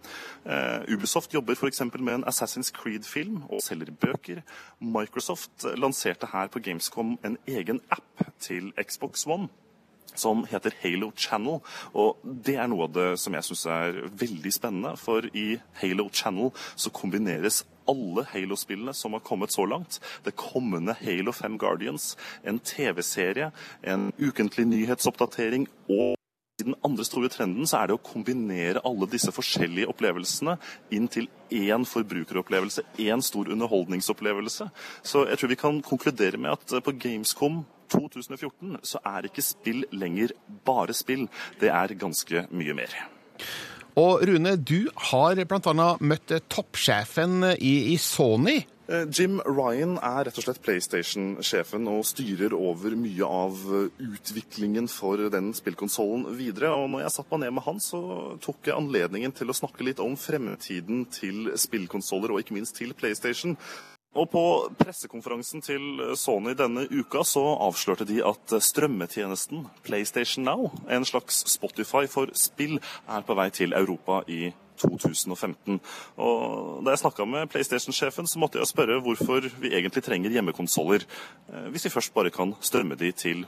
[0.88, 1.82] Ubisoft jobber f.eks.
[1.94, 4.42] med en Assassin's Creed-film og selger bøker.
[4.80, 9.48] Microsoft lanserte her på Gamescom en egen app til Xbox One
[10.18, 11.60] som heter Halo Channel.
[11.94, 14.94] Og det er noe av det som jeg syns er veldig spennende.
[14.98, 20.00] For i Halo Channel så kombineres alle Halo-spillene som har kommet så langt.
[20.24, 23.50] Det kommende Halo 5 Guardians, en TV-serie,
[23.82, 26.17] en ukentlig nyhetsoppdatering og
[26.58, 30.56] i den andre store trenden så er det å kombinere alle disse forskjellige opplevelsene
[30.94, 34.66] inn til én forbrukeropplevelse, én stor underholdningsopplevelse.
[35.06, 37.62] Så jeg tror vi kan konkludere med at på Gamescom
[37.94, 40.34] 2014 så er ikke spill lenger
[40.66, 41.28] bare spill.
[41.60, 42.96] Det er ganske mye mer.
[43.98, 45.88] Og Rune, du har bl.a.
[46.00, 48.60] møtt toppsjefen i, i Sony.
[48.88, 53.58] Eh, Jim Ryan er rett og slett PlayStation-sjefen og styrer over mye av
[54.00, 56.72] utviklingen for den spillkonsollen videre.
[56.72, 58.00] Og når jeg satt meg ned med han, så
[58.40, 62.96] tok jeg anledningen til å snakke litt om fremtiden til spillkonsoller, og ikke minst til
[62.96, 63.58] PlayStation.
[64.16, 64.42] Og På
[64.78, 65.82] pressekonferansen til
[66.16, 72.80] Sony denne uka så avslørte de at strømmetjenesten PlayStation Now, en slags Spotify for spill,
[73.04, 75.80] er på vei til Europa i 2015.
[76.16, 81.04] Og Da jeg snakka med PlayStation-sjefen, så måtte jeg spørre hvorfor vi egentlig trenger hjemmekonsoller,
[81.52, 83.46] eh, hvis vi først bare kan strømme de til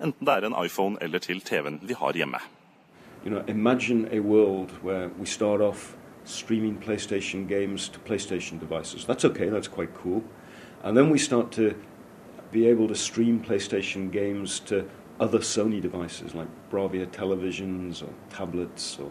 [0.00, 2.38] enten det er en iPhone eller til TV-en vi har hjemme.
[3.24, 9.04] You know, imagine a world where we start off streaming PlayStation games to PlayStation devices.
[9.04, 10.22] That's okay, that's quite cool.
[10.84, 11.74] And then we start to
[12.52, 14.84] be able to stream PlayStation games to
[15.20, 18.98] other Sony devices like Bravia televisions or tablets.
[18.98, 19.10] Or,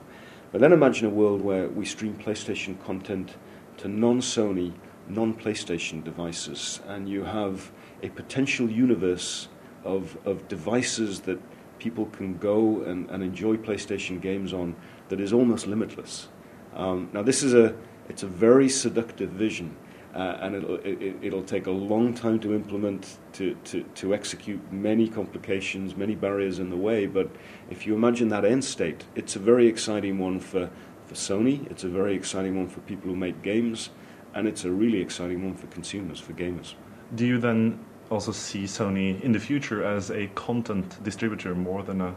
[0.51, 3.35] but then imagine a world where we stream PlayStation content
[3.77, 4.73] to non Sony,
[5.07, 9.47] non PlayStation devices, and you have a potential universe
[9.83, 11.39] of, of devices that
[11.79, 14.75] people can go and, and enjoy PlayStation games on
[15.09, 16.27] that is almost limitless.
[16.75, 17.75] Um, now, this is a
[18.09, 19.75] it's a very seductive vision,
[20.15, 24.59] uh, and it'll it, it'll take a long time to implement, to, to to execute
[24.71, 27.05] many complications, many barriers in the way.
[27.05, 27.29] But
[27.69, 30.69] if you imagine that end state, it's a very exciting one for
[31.05, 31.69] for Sony.
[31.71, 33.89] It's a very exciting one for people who make games,
[34.33, 36.73] and it's a really exciting one for consumers, for gamers.
[37.15, 42.01] Do you then also see Sony in the future as a content distributor more than
[42.01, 42.15] a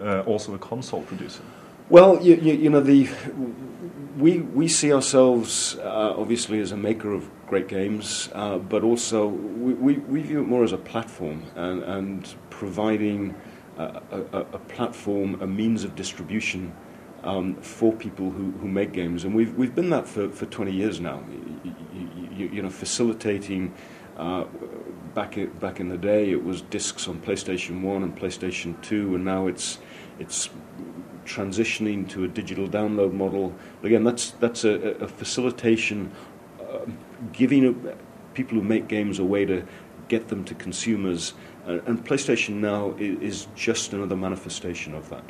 [0.00, 1.42] uh, also a console producer?
[1.88, 3.08] Well, you, you, you, know, the
[4.18, 9.28] we we see ourselves uh, obviously as a maker of great games, uh, but also
[9.28, 13.36] we, we, we, view it more as a platform and, and providing
[13.78, 16.74] a, a, a, platform, a means of distribution
[17.22, 20.72] um, for people who, who make games, and we've we've been that for, for 20
[20.72, 21.22] years now.
[22.36, 23.72] You, you know, facilitating.
[24.16, 24.44] Uh,
[25.14, 29.14] back it, back in the day, it was discs on PlayStation One and PlayStation Two,
[29.14, 29.78] and now it's
[30.18, 30.48] it's
[31.26, 33.52] transitioning to a digital download model.
[33.80, 36.10] But again, that's that's a, a facilitation,
[36.60, 36.86] uh,
[37.32, 37.94] giving a,
[38.34, 39.62] people who make games a way to
[40.08, 41.34] get them to consumers.
[41.66, 45.24] Uh, and PlayStation Now is, is just another manifestation of that.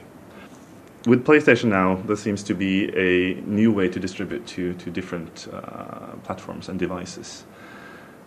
[1.07, 5.47] With PlayStation Now, there seems to be a new way to distribute to, to different
[5.53, 7.45] uh, platforms and devices.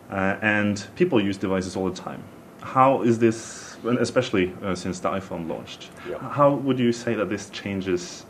[0.09, 2.23] Uh, and people use devices all the time.
[2.61, 5.89] How is this especially uh, since the iPhone launched.
[6.09, 6.17] Yeah.
[6.19, 8.25] How would you say that this changes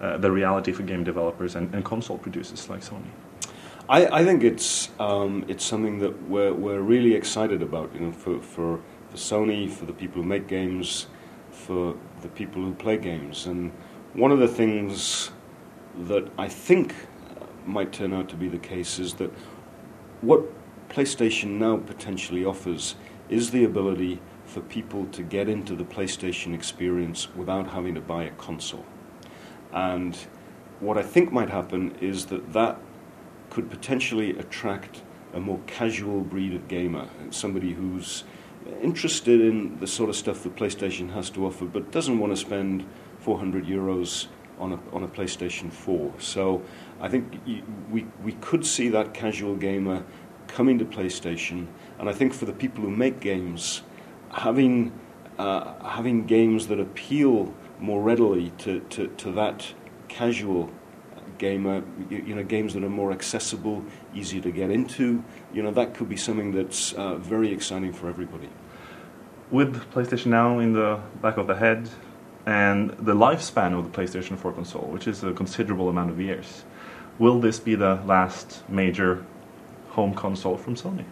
[0.00, 3.10] uh, the reality for game developers and, and console producers like Sony?
[3.88, 7.92] I, I think it's um, it's something that we're we're really excited about.
[7.94, 11.06] You know, for, for for Sony, for the people who make games,
[11.50, 13.72] for the people who play games, and
[14.14, 15.32] one of the things
[16.06, 16.94] that I think
[17.66, 19.32] might turn out to be the case is that
[20.20, 20.42] what
[20.88, 22.94] PlayStation now potentially offers
[23.28, 28.24] is the ability for people to get into the PlayStation experience without having to buy
[28.24, 28.84] a console.
[29.72, 30.16] And
[30.80, 32.78] what I think might happen is that that
[33.50, 38.24] could potentially attract a more casual breed of gamer, somebody who's
[38.82, 42.36] interested in the sort of stuff that PlayStation has to offer, but doesn't want to
[42.36, 42.84] spend
[43.20, 44.26] 400 euros
[44.58, 46.12] on a, on a PlayStation 4.
[46.18, 46.62] So
[47.00, 47.40] I think
[47.90, 50.04] we, we could see that casual gamer
[50.48, 51.68] coming to PlayStation,
[52.00, 53.82] and I think for the people who make games,
[54.30, 54.92] having
[55.38, 59.72] uh, having games that appeal more readily to, to, to that
[60.08, 60.70] casual
[61.38, 63.82] gamer, you, you, know, games that are more accessible,
[64.14, 68.10] easier to get into, you know, that could be something that's uh, very exciting for
[68.10, 68.50] everybody.
[69.50, 71.88] With PlayStation Now in the back of the head
[72.44, 76.64] and the lifespan of the PlayStation 4 console, which is a considerable amount of years,
[77.18, 79.24] will this be the last major
[79.88, 81.06] home console from Sony?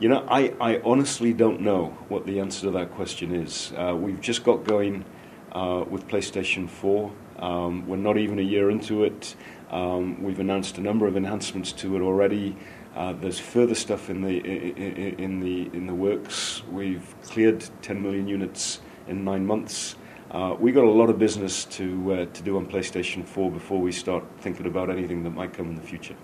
[0.00, 3.70] You know, I, I honestly don't know what the answer to that question is.
[3.76, 5.04] Uh, we've just got going
[5.52, 7.12] uh, with PlayStation 4.
[7.38, 9.36] Um, we're not even a year into it.
[9.70, 12.56] Um, we've announced a number of enhancements to it already.
[12.96, 16.62] Uh, there's further stuff in the in, in, the in the works.
[16.70, 19.96] We've cleared 10 million units in nine months.
[20.30, 23.78] Uh, we got a lot of business to uh, to do on PlayStation 4 before
[23.82, 26.16] we start thinking about anything that might come in the future.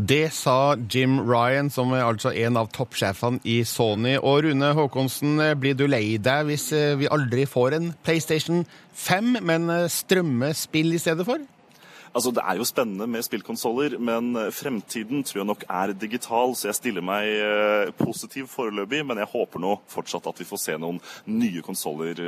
[0.00, 4.14] Det sa Jim Ryan, som er altså en av toppsjefene i Sony.
[4.16, 8.62] Og Rune Håkonsen, blir du lei deg hvis eh, vi aldri får en PlayStation
[8.96, 11.42] 5, men eh, strømmer spill i stedet for?
[12.14, 16.56] Altså, Det er jo spennende med spillkonsoller, men eh, fremtiden tror jeg nok er digital.
[16.56, 20.78] Så jeg stiller meg positiv foreløpig, men jeg håper nå fortsatt at vi får se
[20.80, 22.24] noen nye konsoller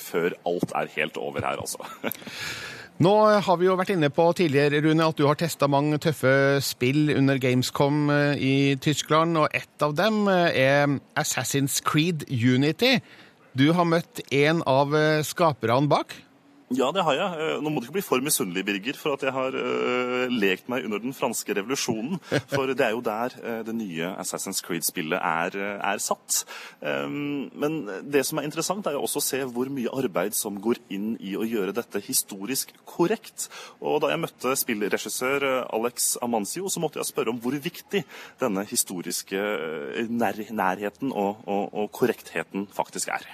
[0.00, 1.84] før alt er helt over her, altså.
[3.00, 6.60] Nå har vi jo vært inne på tidligere, Rune, at du har testa mange tøffe
[6.60, 12.98] spill under Gamescom eh, i Tyskland, og ett av dem eh, er Assassin's Creed Unity.
[13.56, 16.12] Du har møtt en av eh, skaperne bak?
[16.72, 17.40] Ja, det har jeg.
[17.42, 20.70] Eh, nå må du ikke bli for misunnelig, Birger, for at jeg har uh, lekt
[20.72, 22.20] meg under den franske revolusjonen.
[22.52, 26.42] For det er jo der uh, det nye Assassin's Creed-spillet er, er, satt.
[26.80, 30.60] Um, men det som er interessant, er jo også å se hvor mye arbeid som
[30.62, 33.48] går inn i å gjøre dette historisk korrekt.
[33.82, 38.04] Og da jeg møtte spillregissør Alex Amancio, så måtte jeg spørre om hvor viktig
[38.40, 39.44] denne historiske
[40.08, 43.28] nær nærheten og, og, og korrektheten faktisk er.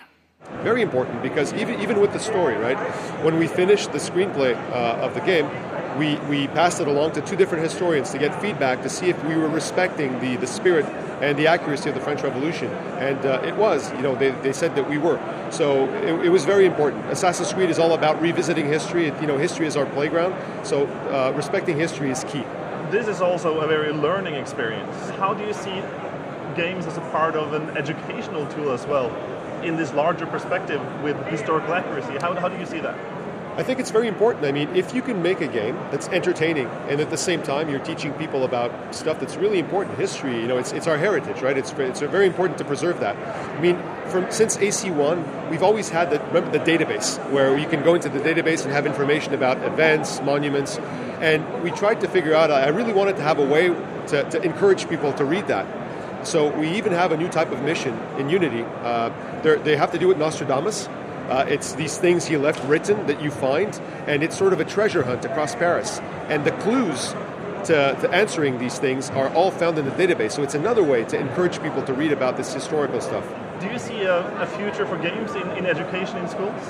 [0.62, 2.76] Very important because even even with the story, right?
[3.24, 5.48] When we finished the screenplay uh, of the game,
[5.96, 9.22] we we passed it along to two different historians to get feedback to see if
[9.24, 10.84] we were respecting the the spirit
[11.22, 12.68] and the accuracy of the French Revolution,
[12.98, 13.92] and uh, it was.
[13.92, 15.18] You know, they, they said that we were.
[15.50, 17.04] So it, it, was very important.
[17.06, 19.06] Assassin's Creed is all about revisiting history.
[19.06, 20.34] It, you know, history is our playground.
[20.64, 22.44] So uh, respecting history is key.
[22.90, 24.94] This is also a very learning experience.
[25.18, 25.82] How do you see
[26.54, 29.10] games as a part of an educational tool as well
[29.64, 32.18] in this larger perspective with historical accuracy?
[32.20, 32.96] How, how do you see that?
[33.58, 34.44] I think it's very important.
[34.44, 37.68] I mean, if you can make a game that's entertaining and at the same time
[37.68, 40.96] you're teaching people about stuff that's really important, in history, you know, it's, it's our
[40.96, 41.58] heritage, right?
[41.58, 43.16] It's, it's very important to preserve that.
[43.16, 43.76] I mean,
[44.10, 48.08] from since AC1, we've always had the, remember the database where you can go into
[48.08, 50.78] the database and have information about events, monuments,
[51.20, 54.40] and we tried to figure out, I really wanted to have a way to, to
[54.40, 55.66] encourage people to read that.
[56.28, 58.62] So we even have a new type of mission in Unity.
[58.82, 59.08] Uh,
[59.42, 60.86] they have to do with Nostradamus.
[60.86, 64.64] Uh, it's these things he left written that you find, and it's sort of a
[64.66, 66.00] treasure hunt across Paris.
[66.28, 67.14] And the clues
[67.64, 70.32] to, to answering these things are all found in the database.
[70.32, 73.26] So it's another way to encourage people to read about this historical stuff.
[73.60, 76.62] Do you see a, a future for games in, in education in schools?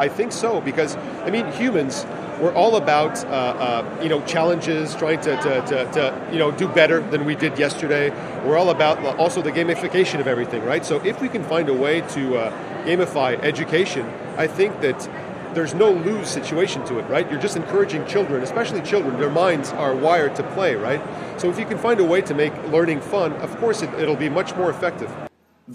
[0.00, 0.96] I think so because
[1.26, 2.06] I mean humans
[2.40, 6.50] we're all about uh, uh, you know challenges, trying to, to, to, to you know
[6.50, 8.10] do better than we did yesterday.
[8.44, 10.84] We're all about also the gamification of everything, right?
[10.84, 12.50] So if we can find a way to uh,
[12.86, 14.06] gamify education,
[14.38, 15.08] I think that
[15.54, 17.30] there's no lose situation to it, right?
[17.30, 19.18] You're just encouraging children, especially children.
[19.18, 21.02] Their minds are wired to play, right?
[21.40, 24.16] So if you can find a way to make learning fun, of course it, it'll
[24.16, 25.10] be much more effective.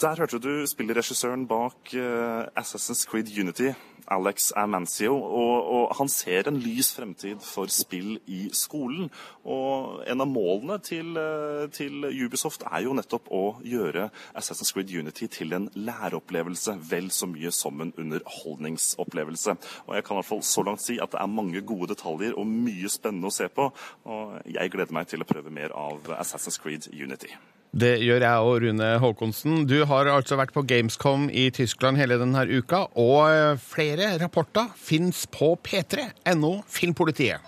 [0.01, 3.71] Der hørte du spillregissøren bak eh, Assassin's Creed Unity,
[4.11, 5.15] Alex Amancio.
[5.15, 9.09] Og, og han ser en lys fremtid for spill i skolen.
[9.43, 14.93] Og en av målene til, eh, til Ubisoft er jo nettopp å gjøre Assassin's Creed
[14.93, 19.57] Unity til en læreopplevelse vel så mye som en underholdningsopplevelse.
[19.87, 22.37] Og jeg kan i hvert fall så langt si at det er mange gode detaljer
[22.37, 23.71] og mye spennende å se på.
[24.05, 27.33] Og jeg gleder meg til å prøve mer av Assassin's Creed Unity.
[27.76, 29.66] Det gjør jeg og Rune Håkonsen.
[29.68, 34.70] Du har altså vært på Gamescom i Tyskland hele denne uka, og eh, flere rapporter
[34.80, 37.43] fins på p3.no Filmpolitiet.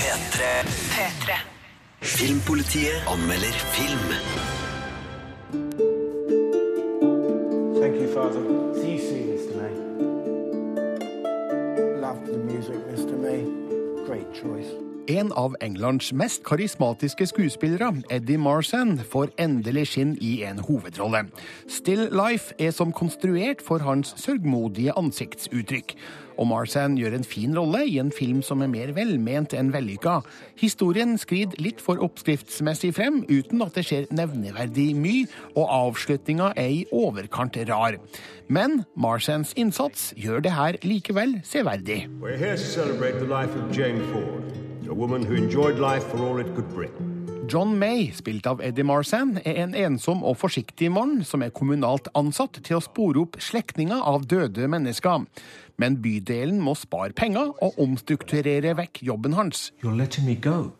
[0.00, 1.38] P3.
[2.00, 4.10] Filmpolitiet anmelder film.
[7.80, 8.42] Thank you, Father.
[8.74, 9.54] See you soon, Mr.
[9.56, 9.74] May.
[12.00, 13.16] Love the music, Mr.
[13.16, 13.44] May.
[14.04, 14.89] Great choice.
[15.10, 21.24] En av Englands mest karismatiske skuespillere, Eddie Marsan, får endelig skinn i en hovedrolle.
[21.66, 25.96] Still Life er som konstruert for hans sørgmodige ansiktsuttrykk.
[26.38, 30.20] Og Marsan gjør en fin rolle i en film som er mer velment enn vellykka.
[30.62, 36.70] Historien skrid litt for oppskriftsmessig frem, uten at det skjer nevneverdig mye, og avslutninga er
[36.78, 37.98] i overkant rar.
[38.46, 42.04] Men Marsans innsats gjør det her likevel severdig.
[42.22, 44.69] We're here to celebrate the life of Jane Ford,
[47.50, 52.10] John May, spilt av Eddie Marsan, er en ensom og forsiktig mann som er kommunalt
[52.18, 55.26] ansatt til å spore opp slektninger av døde mennesker.
[55.80, 59.70] Men bydelen må spare penger og omstrukturere vekk jobben hans.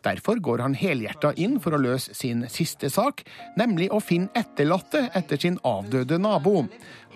[0.04, 3.24] Derfor går han helhjerta inn for å løse sin siste sak,
[3.56, 6.66] nemlig å finne etterlatte etter sin avdøde nabo.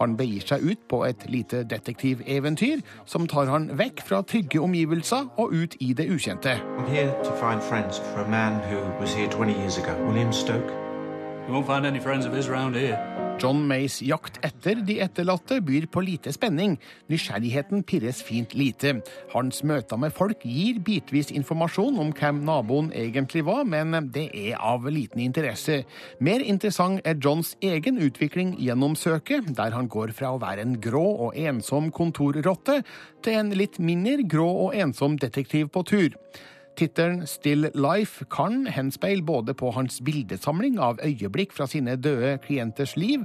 [0.00, 5.28] Han begir seg ut på et lite detektiveventyr som tar han vekk fra trygge omgivelser
[5.38, 6.56] og ut i det ukjente.
[6.78, 10.32] I'm here to find friends for a man who was here 20 years ago, William
[10.32, 10.72] Stoke.
[11.46, 13.13] You won't find any friends of his round here.
[13.40, 16.76] John Mays jakt etter de etterlatte byr på lite spenning.
[17.10, 18.94] Nysgjerrigheten pirres fint lite.
[19.32, 24.56] Hans møter med folk gir bitvis informasjon om hvem naboen egentlig var, men det er
[24.62, 25.82] av liten interesse.
[26.20, 30.78] Mer interessant er Johns egen utvikling gjennom søket, der han går fra å være en
[30.80, 32.82] grå og ensom kontorrotte
[33.24, 36.18] til en litt mindre grå og ensom detektiv på tur.
[36.76, 42.96] Tittelen Still Life kan henspeile både på hans bildesamling av øyeblikk fra sine døde klienters
[42.98, 43.24] liv,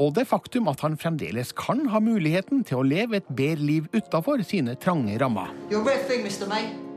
[0.00, 3.90] og det faktum at han fremdeles kan ha muligheten til å leve et bedre liv
[3.96, 5.52] utafor sine trange rammer.
[5.70, 6.48] You're a rare thing, Mr.
[6.48, 6.89] May.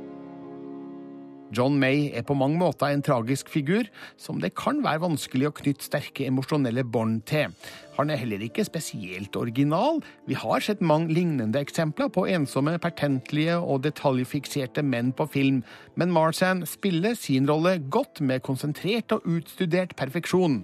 [1.53, 3.85] John May er på mange måter en tragisk figur
[4.17, 7.53] som det kan være vanskelig å knytte sterke emosjonelle bånd til.
[7.99, 10.01] Han er heller ikke spesielt original.
[10.25, 15.61] Vi har sett mange lignende eksempler på ensomme, pertentlige og detaljfikserte menn på film,
[15.95, 20.63] men Marsan spiller sin rolle godt med konsentrert og utstudert perfeksjon.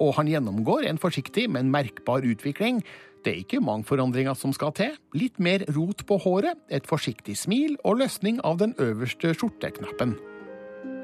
[0.00, 2.80] Og han gjennomgår en forsiktig, men merkbar utvikling.
[3.24, 4.96] Det er ikke mange forandringer som skal til.
[5.12, 10.16] Litt mer rot på håret, et forsiktig smil og løsning av den øverste skjorteknappen.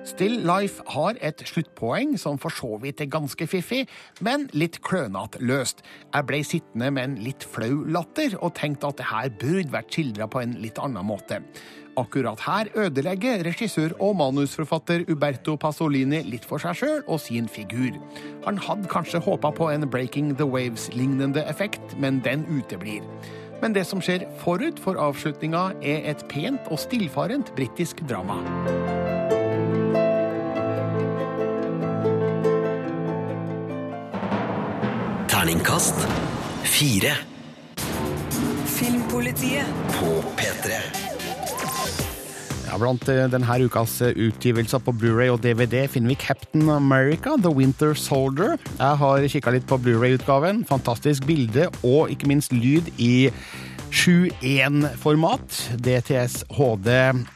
[0.06, 3.82] Still Life har et sluttpoeng som for så vidt er ganske fiffig,
[4.22, 5.82] men litt klønete løst.
[6.14, 9.90] Jeg ble sittende med en litt flau latter og tenkte at det her burde vært
[9.90, 11.42] skildra på en litt annen måte.
[11.96, 17.96] Akkurat her ødelegger regissør og manusforfatter Uberto Pasolini litt for seg sjøl og sin figur.
[18.44, 23.00] Han hadde kanskje håpa på en Breaking the Waves-lignende effekt, men den uteblir.
[23.62, 28.36] Men det som skjer forut for avslutninga, er et pent og stillfarent britisk drama.
[35.32, 36.04] Terningkast
[36.68, 37.16] fire.
[38.76, 39.66] Filmpolitiet.
[39.96, 41.15] På P3.
[42.80, 47.52] Blant eh, denne ukas eh, utgivelser på Blu-ray og DVD finner vi Captain America, The
[47.52, 48.56] Winter Soldier.
[48.78, 50.64] Jeg har kikka litt på Blu-ray-utgaven.
[50.68, 53.30] Fantastisk bilde og ikke minst lyd i
[53.96, 55.56] 7.1-format.
[55.80, 56.90] DTS HD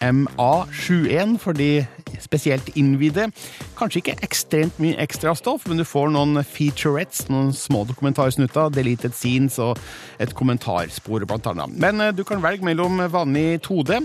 [0.05, 1.87] MA71 for de
[2.21, 3.31] spesielt innvidde.
[3.79, 9.17] Kanskje ikke ekstremt mye ekstra stoff, men du får noen featurettes, noen små dokumentarsnutter, deleted
[9.17, 9.79] scenes og
[10.21, 11.81] et kommentarspor, blant annet.
[11.81, 14.03] Men eh, du kan velge mellom vanlig 2D.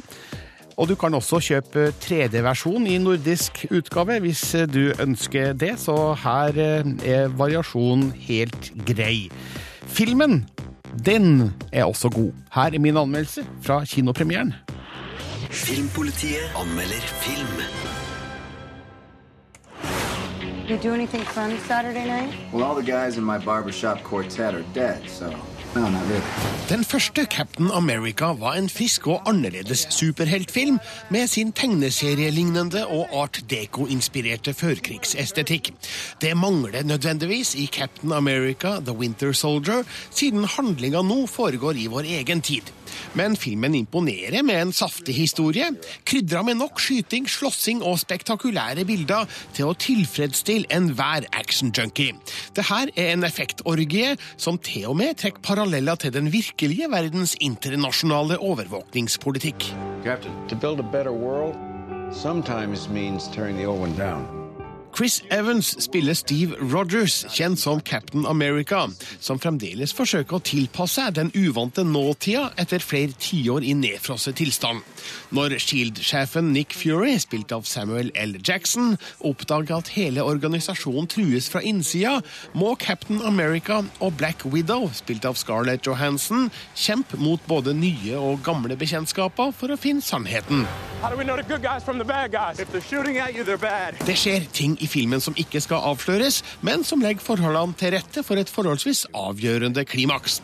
[0.78, 6.60] Og du kan også kjøpe 3D-versjon i nordisk utgave hvis du ønsker det, så her
[6.60, 9.30] eh, er variasjonen helt grei.
[9.88, 10.44] Filmen,
[11.06, 12.32] den er også god.
[12.56, 14.54] Her er min anmeldelse fra kinopremieren.
[15.50, 17.62] Filmpolitiet anmelder film.
[20.68, 22.34] You do anything fun Saturday night?
[22.52, 25.30] Well, all the guys in my barbershop quartet are dead, so.
[25.76, 30.78] Den første Captain America var en frisk og annerledes superheltfilm
[31.12, 35.74] med sin tegneserielignende og art deco-inspirerte førkrigsestetikk.
[36.22, 42.08] Det mangler nødvendigvis i Captain America The Winter Soldier, siden handlinga nå foregår i vår
[42.22, 42.72] egen tid.
[43.18, 45.72] Men filmen imponerer med en saftig historie,
[46.08, 52.16] krydra med nok skyting, slåssing og spektakulære bilder til å tilfredsstille enhver actionjunkie.
[52.56, 57.36] Det her er en effektorgie som til og med trekker paralleller til den virkelige verdens
[57.42, 59.70] internasjonale overvåkningspolitikk.
[60.04, 61.56] Captain, to build a better world
[62.12, 64.45] sometimes means tearing the old one down.
[64.96, 68.86] Chris Evans spiller Steve Rogers, kjent som Captain America,
[69.20, 74.86] som fremdeles forsøker å tilpasse seg den uvante nåtida etter flere tiår i nedfrosset tilstand.
[75.36, 78.38] Når Shield-sjefen Nick Fury, spilt av Samuel L.
[78.40, 82.22] Jackson, oppdager at hele organisasjonen trues fra innsida,
[82.56, 88.40] må Captain America og Black Widow, spilt av Scarlett Johansson, kjempe mot både nye og
[88.48, 90.64] gamle bekjentskaper for å finne sannheten.
[94.06, 98.24] Det skjer ting i filmen som ikke skal avsløres, men som legger forholdene til rette
[98.26, 100.42] for et forholdsvis avgjørende klimaks.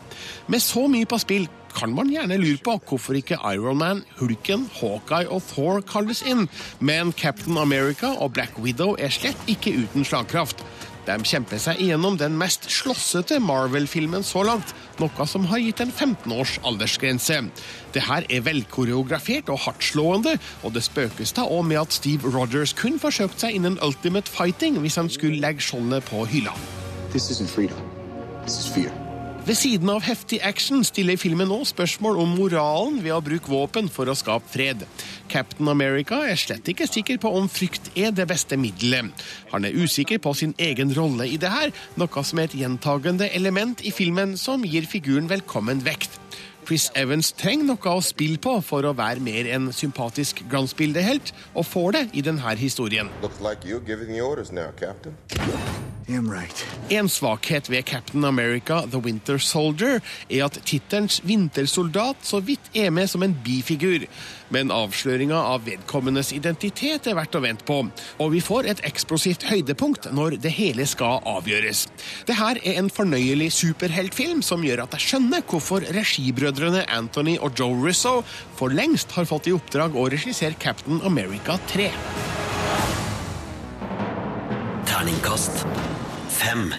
[0.48, 4.68] Med så mye på spill kan man gjerne lure på hvorfor ikke Iron Man, Hulken,
[4.76, 6.48] Hawkeye og Thor kalles inn,
[6.80, 10.60] men Captain America og Black Widow er slett ikke uten slagkraft.
[11.06, 14.70] De kjemper seg igjennom den mest slåssete Marvel-filmen så langt,
[15.02, 17.40] noe som har gitt en 15 års aldersgrense.
[17.94, 22.74] Det her er velkoreografert og hardtslående, og det spøkes da òg med at Steve Rogers
[22.78, 26.54] kun forsøkte seg innen Ultimate Fighting hvis han skulle legge skjoldet på hylla.
[27.10, 27.82] This isn't freedom.
[28.46, 29.11] This is fear.
[29.42, 33.88] Ved siden av heftig action stiller filmen nå spørsmål om moralen ved å bruke våpen
[33.90, 34.84] for å skape fred.
[35.32, 39.10] Captain America er slett ikke sikker på om frykt er det beste middelet.
[39.50, 43.32] Han er usikker på sin egen rolle i det her, noe som er et gjentagende
[43.34, 46.20] element i filmen som gir figuren velkommen vekt.
[46.66, 51.66] Chris Evans trenger noe å spille på for å være mer en sympatisk glansbildehelt, og
[51.66, 53.10] får det i denne historien.
[53.40, 53.66] Like
[54.52, 54.70] now,
[56.20, 56.66] right.
[56.90, 60.00] En svakhet ved Captain America The Winter Soldier
[60.30, 64.06] er at tittelens vintersoldat så vidt er med som en bifigur.
[64.52, 67.78] Men avsløringa av vedkommendes identitet er verdt å vente på.
[68.22, 71.86] Og vi får et eksplosivt høydepunkt når det hele skal avgjøres.
[72.28, 77.56] Det her er en fornøyelig superheltfilm som gjør at jeg skjønner hvorfor regibrødrene Anthony og
[77.58, 78.18] Joe Russo
[78.58, 81.90] for lengst har fått i oppdrag å regissere Captain America 3.
[84.92, 85.64] Terningkast
[86.32, 86.72] fem.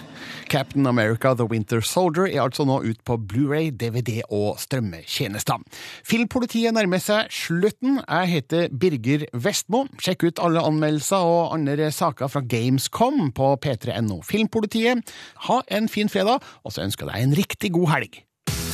[0.50, 5.62] Captain America The Winter Soldier er altså nå ut på Blu-ray, DVD og strømmetjenester.
[6.06, 8.00] Filmpolitiet nærmer seg slutten.
[8.04, 9.84] Jeg heter Birger Vestmo.
[10.02, 15.14] Sjekk ut alle anmeldelser og andre saker fra Gamescom på p3.no Filmpolitiet.
[15.48, 18.22] Ha en fin fredag, og så ønsker jeg deg en riktig god helg.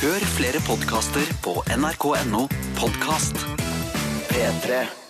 [0.01, 2.47] Hør flere podkaster på nrk.no
[2.79, 3.45] podkast.
[4.31, 5.00] P3.